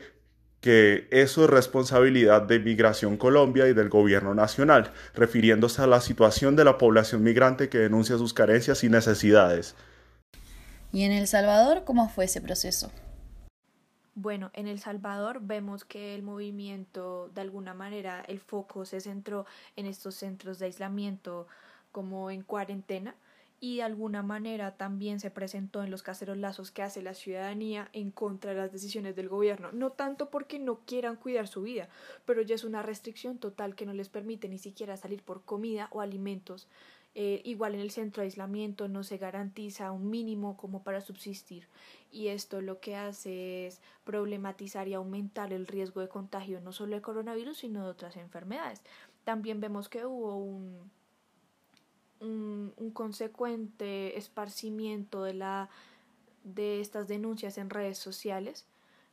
que 0.60 1.08
eso 1.10 1.44
es 1.44 1.50
responsabilidad 1.50 2.42
de 2.42 2.60
Migración 2.60 3.16
Colombia 3.16 3.66
y 3.66 3.72
del 3.72 3.88
gobierno 3.88 4.34
nacional, 4.34 4.92
refiriéndose 5.14 5.82
a 5.82 5.86
la 5.86 6.00
situación 6.00 6.54
de 6.54 6.64
la 6.64 6.78
población 6.78 7.22
migrante 7.22 7.68
que 7.68 7.78
denuncia 7.78 8.18
sus 8.18 8.34
carencias 8.34 8.84
y 8.84 8.90
necesidades. 8.90 9.74
¿Y 10.92 11.04
en 11.04 11.12
El 11.12 11.26
Salvador 11.26 11.84
cómo 11.84 12.08
fue 12.08 12.26
ese 12.26 12.40
proceso? 12.40 12.90
Bueno, 14.14 14.50
en 14.52 14.66
El 14.66 14.80
Salvador 14.80 15.38
vemos 15.40 15.84
que 15.84 16.14
el 16.14 16.22
movimiento, 16.22 17.30
de 17.34 17.40
alguna 17.40 17.72
manera, 17.72 18.22
el 18.28 18.38
foco 18.38 18.84
se 18.84 19.00
centró 19.00 19.46
en 19.76 19.86
estos 19.86 20.16
centros 20.16 20.58
de 20.58 20.66
aislamiento 20.66 21.46
como 21.90 22.30
en 22.30 22.42
cuarentena 22.42 23.14
y 23.60 23.76
de 23.76 23.82
alguna 23.82 24.22
manera 24.22 24.76
también 24.76 25.20
se 25.20 25.30
presentó 25.30 25.82
en 25.82 25.90
los 25.90 26.02
cacerolazos 26.02 26.70
que 26.70 26.82
hace 26.82 27.02
la 27.02 27.14
ciudadanía 27.14 27.90
en 27.92 28.10
contra 28.10 28.52
de 28.52 28.56
las 28.56 28.72
decisiones 28.72 29.14
del 29.14 29.28
gobierno. 29.28 29.70
No 29.72 29.92
tanto 29.92 30.30
porque 30.30 30.58
no 30.58 30.80
quieran 30.86 31.16
cuidar 31.16 31.46
su 31.46 31.62
vida, 31.62 31.88
pero 32.24 32.40
ya 32.40 32.54
es 32.54 32.64
una 32.64 32.82
restricción 32.82 33.38
total 33.38 33.74
que 33.74 33.86
no 33.86 33.92
les 33.92 34.08
permite 34.08 34.48
ni 34.48 34.58
siquiera 34.58 34.96
salir 34.96 35.22
por 35.22 35.44
comida 35.44 35.88
o 35.92 36.00
alimentos 36.00 36.68
eh, 37.16 37.42
igual 37.44 37.74
en 37.74 37.80
el 37.80 37.90
centro 37.90 38.20
de 38.20 38.26
aislamiento 38.26 38.86
no 38.86 39.02
se 39.02 39.18
garantiza 39.18 39.90
un 39.90 40.10
mínimo 40.10 40.56
como 40.56 40.84
para 40.84 41.00
subsistir 41.00 41.66
y 42.12 42.28
esto 42.28 42.60
lo 42.60 42.78
que 42.78 42.94
hace 42.94 43.66
es 43.66 43.80
problematizar 44.04 44.86
y 44.86 44.94
aumentar 44.94 45.52
el 45.52 45.66
riesgo 45.66 46.00
de 46.00 46.08
contagio 46.08 46.60
no 46.60 46.72
solo 46.72 46.94
de 46.94 47.02
coronavirus 47.02 47.58
sino 47.58 47.82
de 47.84 47.90
otras 47.90 48.16
enfermedades. 48.16 48.80
También 49.24 49.60
vemos 49.60 49.88
que 49.88 50.06
hubo 50.06 50.36
un, 50.36 50.88
un, 52.20 52.72
un 52.76 52.90
consecuente 52.90 54.16
esparcimiento 54.16 55.22
de, 55.24 55.35
la, 55.35 55.70
de 56.44 56.80
estas 56.80 57.09
denuncias 57.09 57.59
en 57.59 57.70
redes 57.70 57.98
sociales 57.98 58.66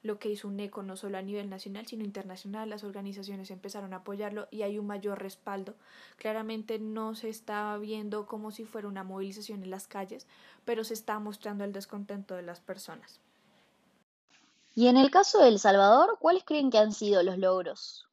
lo 0.04 0.20
que 0.20 0.30
hizo 0.30 0.48
un 0.48 0.60
eco 0.60 0.84
no 0.84 0.96
solo 0.96 1.18
a 1.18 1.22
nivel 1.22 1.50
nacional, 1.50 1.86
sino 1.86 2.04
internacional. 2.04 2.70
Las 2.70 2.84
organizaciones 2.84 3.52
empezaron 3.52 3.94
a 3.94 3.98
apoyarlo 3.98 4.48
y 4.52 4.64
hay 4.64 4.80
un 4.80 4.88
mayor 4.88 5.20
respaldo. 5.20 5.76
Claramente 6.18 6.80
no 6.80 7.16
se 7.16 7.30
está 7.30 7.78
viendo 7.78 8.26
como 8.26 8.52
si 8.52 8.66
fuera 8.66 8.88
una 8.88 9.04
movilización 9.04 9.64
en 9.64 9.70
las 9.70 9.88
calles, 9.88 10.26
pero 10.66 10.84
se 10.84 10.94
está 10.94 11.20
mostrando 11.20 11.64
el 11.64 11.74
descontento 11.74 12.36
de 12.36 12.44
las 12.44 12.60
personas. 12.60 13.20
Y 14.76 14.88
en 14.88 14.98
el 14.98 15.10
caso 15.12 15.40
de 15.40 15.50
El 15.50 15.60
Salvador, 15.60 16.18
¿cuáles 16.20 16.44
creen 16.44 16.70
que 16.70 16.78
han 16.78 16.94
sido 16.94 17.24
los 17.24 17.38
logros? 17.38 18.07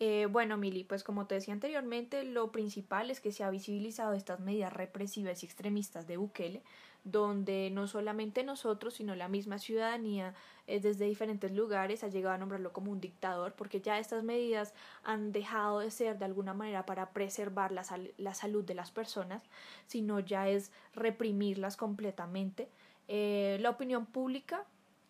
Eh, 0.00 0.26
bueno, 0.30 0.56
Mili, 0.56 0.84
pues 0.84 1.02
como 1.02 1.26
te 1.26 1.34
decía 1.34 1.54
anteriormente, 1.54 2.24
lo 2.24 2.52
principal 2.52 3.10
es 3.10 3.20
que 3.20 3.32
se 3.32 3.42
ha 3.42 3.50
visibilizado 3.50 4.12
estas 4.12 4.38
medidas 4.38 4.72
represivas 4.72 5.42
y 5.42 5.46
extremistas 5.46 6.06
de 6.06 6.16
Bukele, 6.16 6.62
donde 7.02 7.70
no 7.72 7.88
solamente 7.88 8.44
nosotros, 8.44 8.94
sino 8.94 9.16
la 9.16 9.28
misma 9.28 9.58
ciudadanía 9.58 10.34
eh, 10.68 10.78
desde 10.78 11.06
diferentes 11.06 11.50
lugares 11.50 12.04
ha 12.04 12.08
llegado 12.08 12.34
a 12.34 12.38
nombrarlo 12.38 12.72
como 12.72 12.92
un 12.92 13.00
dictador, 13.00 13.54
porque 13.54 13.80
ya 13.80 13.98
estas 13.98 14.22
medidas 14.22 14.72
han 15.02 15.32
dejado 15.32 15.80
de 15.80 15.90
ser 15.90 16.18
de 16.18 16.26
alguna 16.26 16.54
manera 16.54 16.86
para 16.86 17.10
preservar 17.10 17.72
la, 17.72 17.84
la 18.18 18.34
salud 18.34 18.64
de 18.64 18.74
las 18.74 18.92
personas, 18.92 19.42
sino 19.86 20.20
ya 20.20 20.48
es 20.48 20.70
reprimirlas 20.94 21.76
completamente. 21.76 22.68
Eh, 23.08 23.58
la 23.60 23.70
opinión 23.70 24.06
pública 24.06 24.64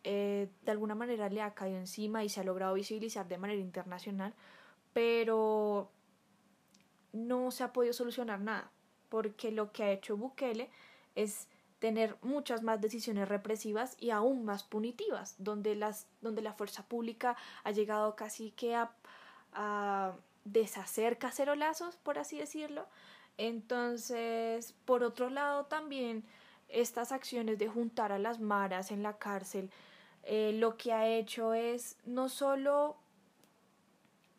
eh, 0.05 0.49
de 0.65 0.71
alguna 0.71 0.95
manera 0.95 1.29
le 1.29 1.43
ha 1.43 1.53
caído 1.55 1.79
encima 1.79 2.25
y 2.25 2.29
se 2.29 2.41
ha 2.41 2.45
logrado 2.45 2.75
visibilizar 2.75 3.27
de 3.29 3.37
manera 3.37 3.61
internacional, 3.61 4.33
pero 4.99 5.93
no 7.13 7.53
se 7.53 7.63
ha 7.63 7.73
podido 7.73 7.93
solucionar 7.93 8.41
nada, 8.41 8.73
porque 9.09 9.53
lo 9.53 9.71
que 9.71 9.85
ha 9.85 9.93
hecho 9.93 10.17
Bukele 10.17 10.71
es 11.15 11.47
tener 11.79 12.17
muchas 12.21 12.65
más 12.65 12.81
decisiones 12.81 13.29
represivas 13.29 13.97
y 14.01 14.11
aún 14.11 14.45
más 14.45 14.65
punitivas, 14.65 15.37
donde, 15.39 15.77
las, 15.77 16.09
donde 16.21 16.43
la 16.43 16.53
fuerza 16.53 16.83
pública 16.89 17.37
ha 17.63 17.71
llegado 17.71 18.17
casi 18.17 18.51
que 18.51 18.75
a, 18.75 18.91
a 19.53 20.17
deshacer 20.45 21.17
cacerolazos, 21.17 21.95
por 21.95 22.19
así 22.19 22.37
decirlo. 22.37 22.89
Entonces, 23.37 24.75
por 24.85 25.05
otro 25.05 25.31
lado, 25.31 25.67
también 25.67 26.25
estas 26.69 27.13
acciones 27.13 27.57
de 27.61 27.69
juntar 27.69 28.11
a 28.11 28.19
las 28.19 28.41
maras 28.41 28.91
en 28.91 29.05
la 29.05 29.17
cárcel, 29.17 29.71
eh, 30.25 30.55
lo 30.55 30.77
que 30.77 30.93
ha 30.93 31.07
hecho 31.07 31.55
es 31.55 31.99
no 32.05 32.29
solo 32.29 32.97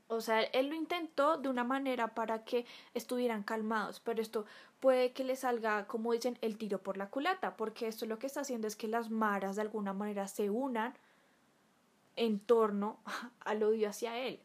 o 0.09 0.21
sea, 0.21 0.41
él 0.41 0.69
lo 0.69 0.75
intentó 0.75 1.37
de 1.37 1.49
una 1.49 1.63
manera 1.63 2.15
para 2.15 2.43
que 2.43 2.65
estuvieran 2.95 3.43
calmados, 3.43 3.99
pero 3.99 4.21
esto 4.23 4.45
puede 4.79 5.13
que 5.13 5.23
le 5.23 5.35
salga, 5.35 5.85
como 5.85 6.13
dicen, 6.13 6.39
el 6.41 6.57
tiro 6.57 6.79
por 6.79 6.97
la 6.97 7.11
culata, 7.11 7.55
porque 7.55 7.87
esto 7.87 8.07
lo 8.07 8.17
que 8.17 8.25
está 8.25 8.41
haciendo 8.41 8.67
es 8.67 8.75
que 8.75 8.87
las 8.87 9.11
maras 9.11 9.55
de 9.55 9.61
alguna 9.61 9.93
manera 9.93 10.27
se 10.27 10.49
unan 10.49 10.95
en 12.15 12.39
torno 12.39 12.99
al 13.41 13.61
odio 13.61 13.87
hacia 13.87 14.17
él 14.17 14.39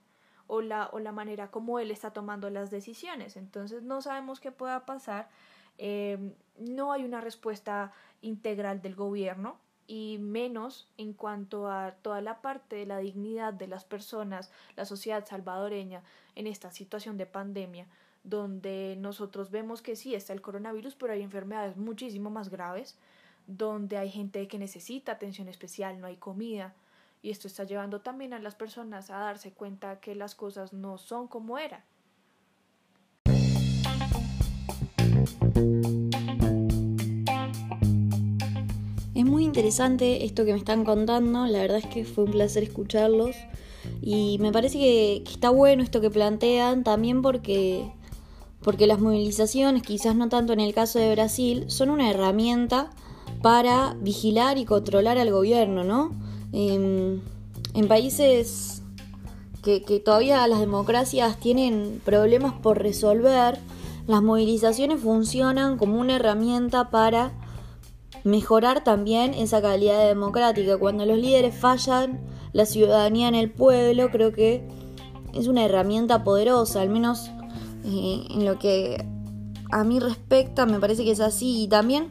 o 0.49 0.61
la, 0.61 0.91
o 0.93 0.99
la 0.99 1.13
manera 1.13 1.51
como 1.51 1.79
él 1.79 1.91
está 1.91 2.13
tomando 2.13 2.51
las 2.51 2.71
decisiones. 2.71 3.39
Entonces 3.39 3.83
no 3.83 4.03
sabemos 4.03 4.41
qué 4.41 4.53
pueda 4.53 4.85
pasar. 4.85 5.31
Eh, 5.79 6.37
no 6.59 6.93
hay 6.93 7.05
una 7.05 7.23
respuesta 7.23 7.91
integral 8.21 8.83
del 8.83 8.95
gobierno 8.95 9.64
y 9.87 10.19
menos 10.19 10.89
en 10.97 11.13
cuanto 11.13 11.71
a 11.71 11.93
toda 12.03 12.21
la 12.21 12.41
parte 12.41 12.77
de 12.77 12.87
la 12.87 12.99
dignidad 12.99 13.53
de 13.53 13.67
las 13.67 13.85
personas, 13.85 14.51
la 14.77 14.85
sociedad 14.85 15.27
salvadoreña 15.27 16.03
en 16.35 16.47
esta 16.47 16.71
situación 16.71 17.17
de 17.17 17.27
pandemia, 17.27 17.87
donde 18.23 18.97
nosotros 18.99 19.51
vemos 19.51 19.83
que 19.83 19.97
sí 19.97 20.15
está 20.15 20.33
el 20.33 20.41
coronavirus, 20.41 20.95
pero 20.95 21.13
hay 21.13 21.23
enfermedades 21.23 21.77
muchísimo 21.77 22.31
más 22.31 22.49
graves, 22.49 22.97
donde 23.47 23.99
hay 23.99 24.11
gente 24.11 24.49
que 24.49 24.59
necesita 24.59 25.13
atención 25.13 25.49
especial, 25.49 26.01
no 26.01 26.07
hay 26.07 26.17
comida, 26.17 26.75
y 27.23 27.31
esto 27.31 27.49
está 27.49 27.65
llevando 27.65 28.01
también 28.01 28.33
a 28.33 28.39
las 28.39 28.55
personas 28.55 29.11
a 29.11 29.19
darse 29.19 29.53
cuenta 29.53 30.01
que 30.01 30.15
las 30.15 30.35
cosas 30.35 30.73
no 30.73 30.99
son 30.99 31.29
como 31.29 31.59
eran. 31.59 31.83
Muy 39.25 39.45
interesante 39.45 40.27
esto 40.27 40.45
que 40.45 40.53
me 40.53 40.59
están 40.59 40.85
contando, 40.85 41.47
la 41.47 41.61
verdad 41.61 41.79
es 41.79 41.87
que 41.87 42.05
fue 42.05 42.25
un 42.25 42.33
placer 42.33 42.63
escucharlos 42.63 43.35
y 44.03 44.37
me 44.39 44.53
parece 44.53 44.79
que, 44.79 45.25
está 45.27 45.49
bueno 45.49 45.83
esto 45.83 46.03
que 46.03 46.11
plantean 46.11 46.85
también 46.85 47.23
porque, 47.23 47.91
porque 48.63 48.87
las 48.87 49.01
movilizaciones, 49.01 49.83
quizás 49.83 50.15
no 50.15 50.29
tanto 50.29 50.53
en 50.53 50.61
el 50.61 50.75
caso 50.75 50.99
de 50.99 51.11
Brasil, 51.11 51.65
son 51.69 51.89
una 51.89 52.11
herramienta 52.11 52.91
para 53.41 53.97
vigilar 53.99 54.59
y 54.59 54.67
controlar 54.67 55.17
al 55.17 55.31
gobierno, 55.31 55.85
¿no? 55.85 56.13
Em, 56.53 57.23
en 57.73 57.89
países 57.89 58.83
que 59.63 60.03
todavía 60.05 60.47
las 60.49 60.61
democracias 60.61 61.41
tienen 61.41 62.03
problemas 62.05 62.53
por 62.53 62.83
resolver, 62.83 63.59
las 64.07 64.23
movilizaciones 64.23 65.01
funcionan 65.01 65.79
como 65.79 65.99
una 65.99 66.17
herramienta 66.17 66.91
para 66.91 67.33
mejorar 68.25 68.83
también 68.83 69.35
esa 69.35 69.63
calidad 69.63 70.07
democrática. 70.07 70.79
Cuando 70.79 71.07
los 71.07 71.19
líderes 71.19 71.55
fallan, 71.55 72.21
la 72.53 72.67
ciudadanía 72.67 73.29
en 73.29 73.35
el 73.35 73.51
pueblo 73.51 74.11
creo 74.11 74.33
que 74.33 74.67
es 75.35 75.47
una 75.47 75.65
herramienta 75.65 76.25
poderosa, 76.25 76.81
al 76.81 76.89
menos 76.89 77.31
eh, 77.85 78.27
en 78.31 78.45
lo 78.45 78.59
que 78.59 79.05
a 79.71 79.85
mí 79.85 79.99
respecta 79.99 80.67
me 80.67 80.79
parece 80.79 81.05
que 81.05 81.11
es 81.11 81.21
así 81.21 81.63
y 81.63 81.69
también 81.69 82.09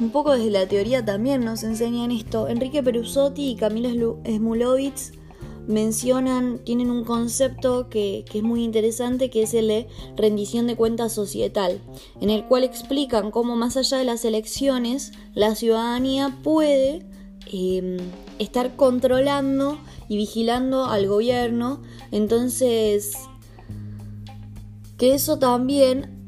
un 0.00 0.10
poco 0.10 0.32
desde 0.32 0.50
la 0.50 0.66
teoría 0.66 1.04
también 1.04 1.44
nos 1.44 1.62
enseñan 1.62 2.10
esto. 2.10 2.48
Enrique 2.48 2.82
Perusotti 2.82 3.50
y 3.50 3.56
Camila 3.56 3.90
Smulovitz 3.90 5.12
mencionan, 5.66 6.58
tienen 6.58 6.90
un 6.90 7.04
concepto 7.04 7.88
que, 7.88 8.24
es 8.32 8.42
muy 8.42 8.62
interesante, 8.62 9.30
que 9.30 9.42
es 9.42 9.54
el 9.54 9.68
de 9.68 9.88
rendición 10.16 10.66
de 10.66 10.76
cuentas 10.76 11.12
societal, 11.12 11.80
en 12.20 12.30
el 12.30 12.44
cual 12.44 12.64
explican 12.64 13.30
cómo 13.30 13.56
más 13.56 13.76
allá 13.76 13.98
de 13.98 14.04
las 14.04 14.24
elecciones, 14.24 15.12
la 15.34 15.54
ciudadanía 15.54 16.38
puede 16.42 17.06
em, 17.50 17.96
estar 18.38 18.76
controlando 18.76 19.78
y 20.08 20.16
vigilando 20.16 20.84
al 20.86 21.06
gobierno. 21.06 21.82
Entonces, 22.10 23.12
que 24.98 25.14
eso 25.14 25.38
también 25.38 26.24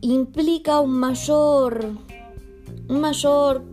implica 0.00 0.80
un 0.80 0.92
mayor, 0.92 1.90
un 2.88 3.00
mayor 3.00 3.64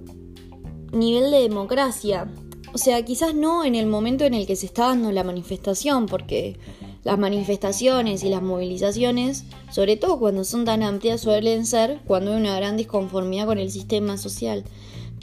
nivel 0.92 1.32
de 1.32 1.42
democracia 1.42 2.30
o 2.74 2.78
sea, 2.78 3.04
quizás 3.04 3.34
no 3.34 3.64
en 3.64 3.76
el 3.76 3.88
momento 3.88 4.26
en 4.26 4.34
el 4.34 4.46
que 4.46 4.56
se 4.56 4.66
está 4.66 4.88
dando 4.88 5.12
la 5.12 5.24
manifestación, 5.24 6.06
porque 6.06 6.58
las 7.04 7.18
manifestaciones 7.18 8.24
y 8.24 8.30
las 8.30 8.42
movilizaciones, 8.42 9.46
sobre 9.72 9.96
todo 9.96 10.20
cuando 10.20 10.44
son 10.44 10.66
tan 10.66 10.84
amplias, 10.84 11.22
suelen 11.22 11.66
ser 11.66 12.00
cuando 12.06 12.32
hay 12.32 12.42
una 12.42 12.56
gran 12.56 12.78
disconformidad 12.78 13.46
con 13.46 13.58
el 13.58 13.72
sistema 13.72 14.18
social. 14.18 14.64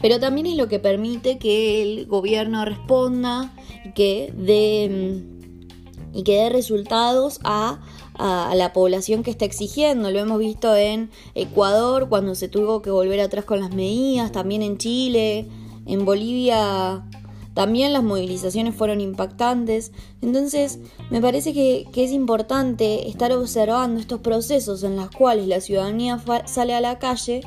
Pero 0.01 0.19
también 0.19 0.47
es 0.47 0.57
lo 0.57 0.69
que 0.69 0.79
permite 0.79 1.39
que 1.39 1.83
el 1.83 2.07
gobierno 2.07 2.65
responda 2.65 3.55
y 3.85 3.93
que 3.93 4.33
dé, 4.37 5.23
y 6.13 6.23
que 6.23 6.37
dé 6.37 6.49
resultados 6.49 7.41
a, 7.45 7.81
a, 8.15 8.55
la 8.55 8.73
población 8.73 9.23
que 9.23 9.31
está 9.31 9.45
exigiendo. 9.45 10.11
Lo 10.11 10.19
hemos 10.19 10.39
visto 10.39 10.75
en 10.77 11.11
Ecuador 11.35 12.09
cuando 12.09 12.35
se 12.35 12.49
tuvo 12.49 12.83
que 12.83 12.91
volver 12.91 13.21
atrás 13.21 13.45
con 13.45 13.61
las 13.61 13.75
medidas, 13.75 14.33
también 14.33 14.63
en 14.63 14.79
Chile, 14.79 15.47
en 15.87 16.05
Bolivia 16.05 17.05
también 17.55 17.93
las 17.93 18.03
movilizaciones 18.03 18.75
fueron 18.75 19.01
impactantes. 19.01 19.93
Entonces, 20.21 20.81
me 21.11 21.21
parece 21.21 21.53
que, 21.53 21.87
es 21.95 22.11
importante 22.11 23.09
estar 23.09 23.33
observando 23.33 24.01
estos 24.01 24.21
procesos 24.21 24.83
en 24.83 24.97
los 24.97 25.11
cuales 25.11 25.47
la 25.47 25.61
ciudadanía 25.61 26.21
sale 26.47 26.75
a 26.75 26.81
la 26.81 26.99
calle 26.99 27.43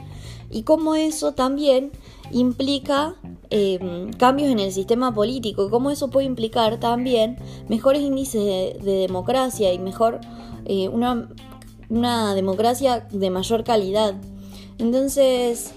y 0.50 0.64
cómo 0.64 0.96
eso 0.96 1.34
también 1.34 1.92
implica 2.32 3.16
em, 3.50 4.12
cambios 4.14 4.50
en 4.50 4.60
el 4.60 4.72
sistema 4.72 5.14
político, 5.14 5.70
cómo 5.70 5.92
eso 5.92 6.10
puede 6.10 6.26
implicar 6.26 6.80
también 6.80 7.38
mejores 7.68 8.02
índices 8.02 8.44
de, 8.84 9.08
democracia 9.08 9.74
y 9.74 9.80
mejor 9.80 10.22
eh, 10.66 10.88
una, 10.88 11.30
una 11.90 12.34
democracia 12.34 13.08
de 13.12 13.30
mayor 13.30 13.66
calidad. 13.66 14.16
Entonces, 14.78 15.74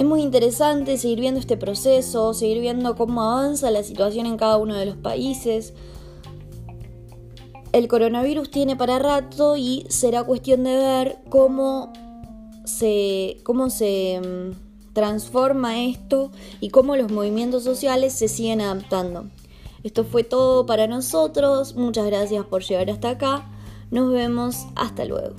es 0.00 0.06
muy 0.06 0.22
interesante 0.22 0.96
seguir 0.96 1.20
viendo 1.20 1.38
este 1.38 1.58
proceso, 1.58 2.32
seguir 2.32 2.62
viendo 2.62 2.96
cómo 2.96 3.20
avanza 3.20 3.70
la 3.70 3.82
situación 3.82 4.24
en 4.24 4.38
cada 4.38 4.56
uno 4.56 4.74
de 4.74 4.86
los 4.86 4.96
países. 4.96 5.74
El 7.72 7.86
coronavirus 7.86 8.50
tiene 8.50 8.76
para 8.76 8.98
rato 8.98 9.58
y 9.58 9.84
será 9.90 10.24
cuestión 10.24 10.64
de 10.64 10.74
ver 10.74 11.18
cómo 11.28 11.92
se, 12.64 13.42
cómo 13.44 13.68
se 13.68 14.22
mm, 14.22 14.94
transforma 14.94 15.84
esto 15.84 16.30
y 16.60 16.70
cómo 16.70 16.96
los 16.96 17.12
movimientos 17.12 17.62
sociales 17.62 18.14
se 18.14 18.28
siguen 18.28 18.62
adaptando. 18.62 19.26
Esto 19.84 20.04
fue 20.04 20.24
todo 20.24 20.64
para 20.64 20.86
nosotros. 20.86 21.76
Muchas 21.76 22.06
gracias 22.06 22.46
por 22.46 22.62
llegar 22.62 22.88
hasta 22.88 23.10
acá. 23.10 23.50
Nos 23.90 24.10
vemos. 24.10 24.64
Hasta 24.76 25.04
luego. 25.04 25.34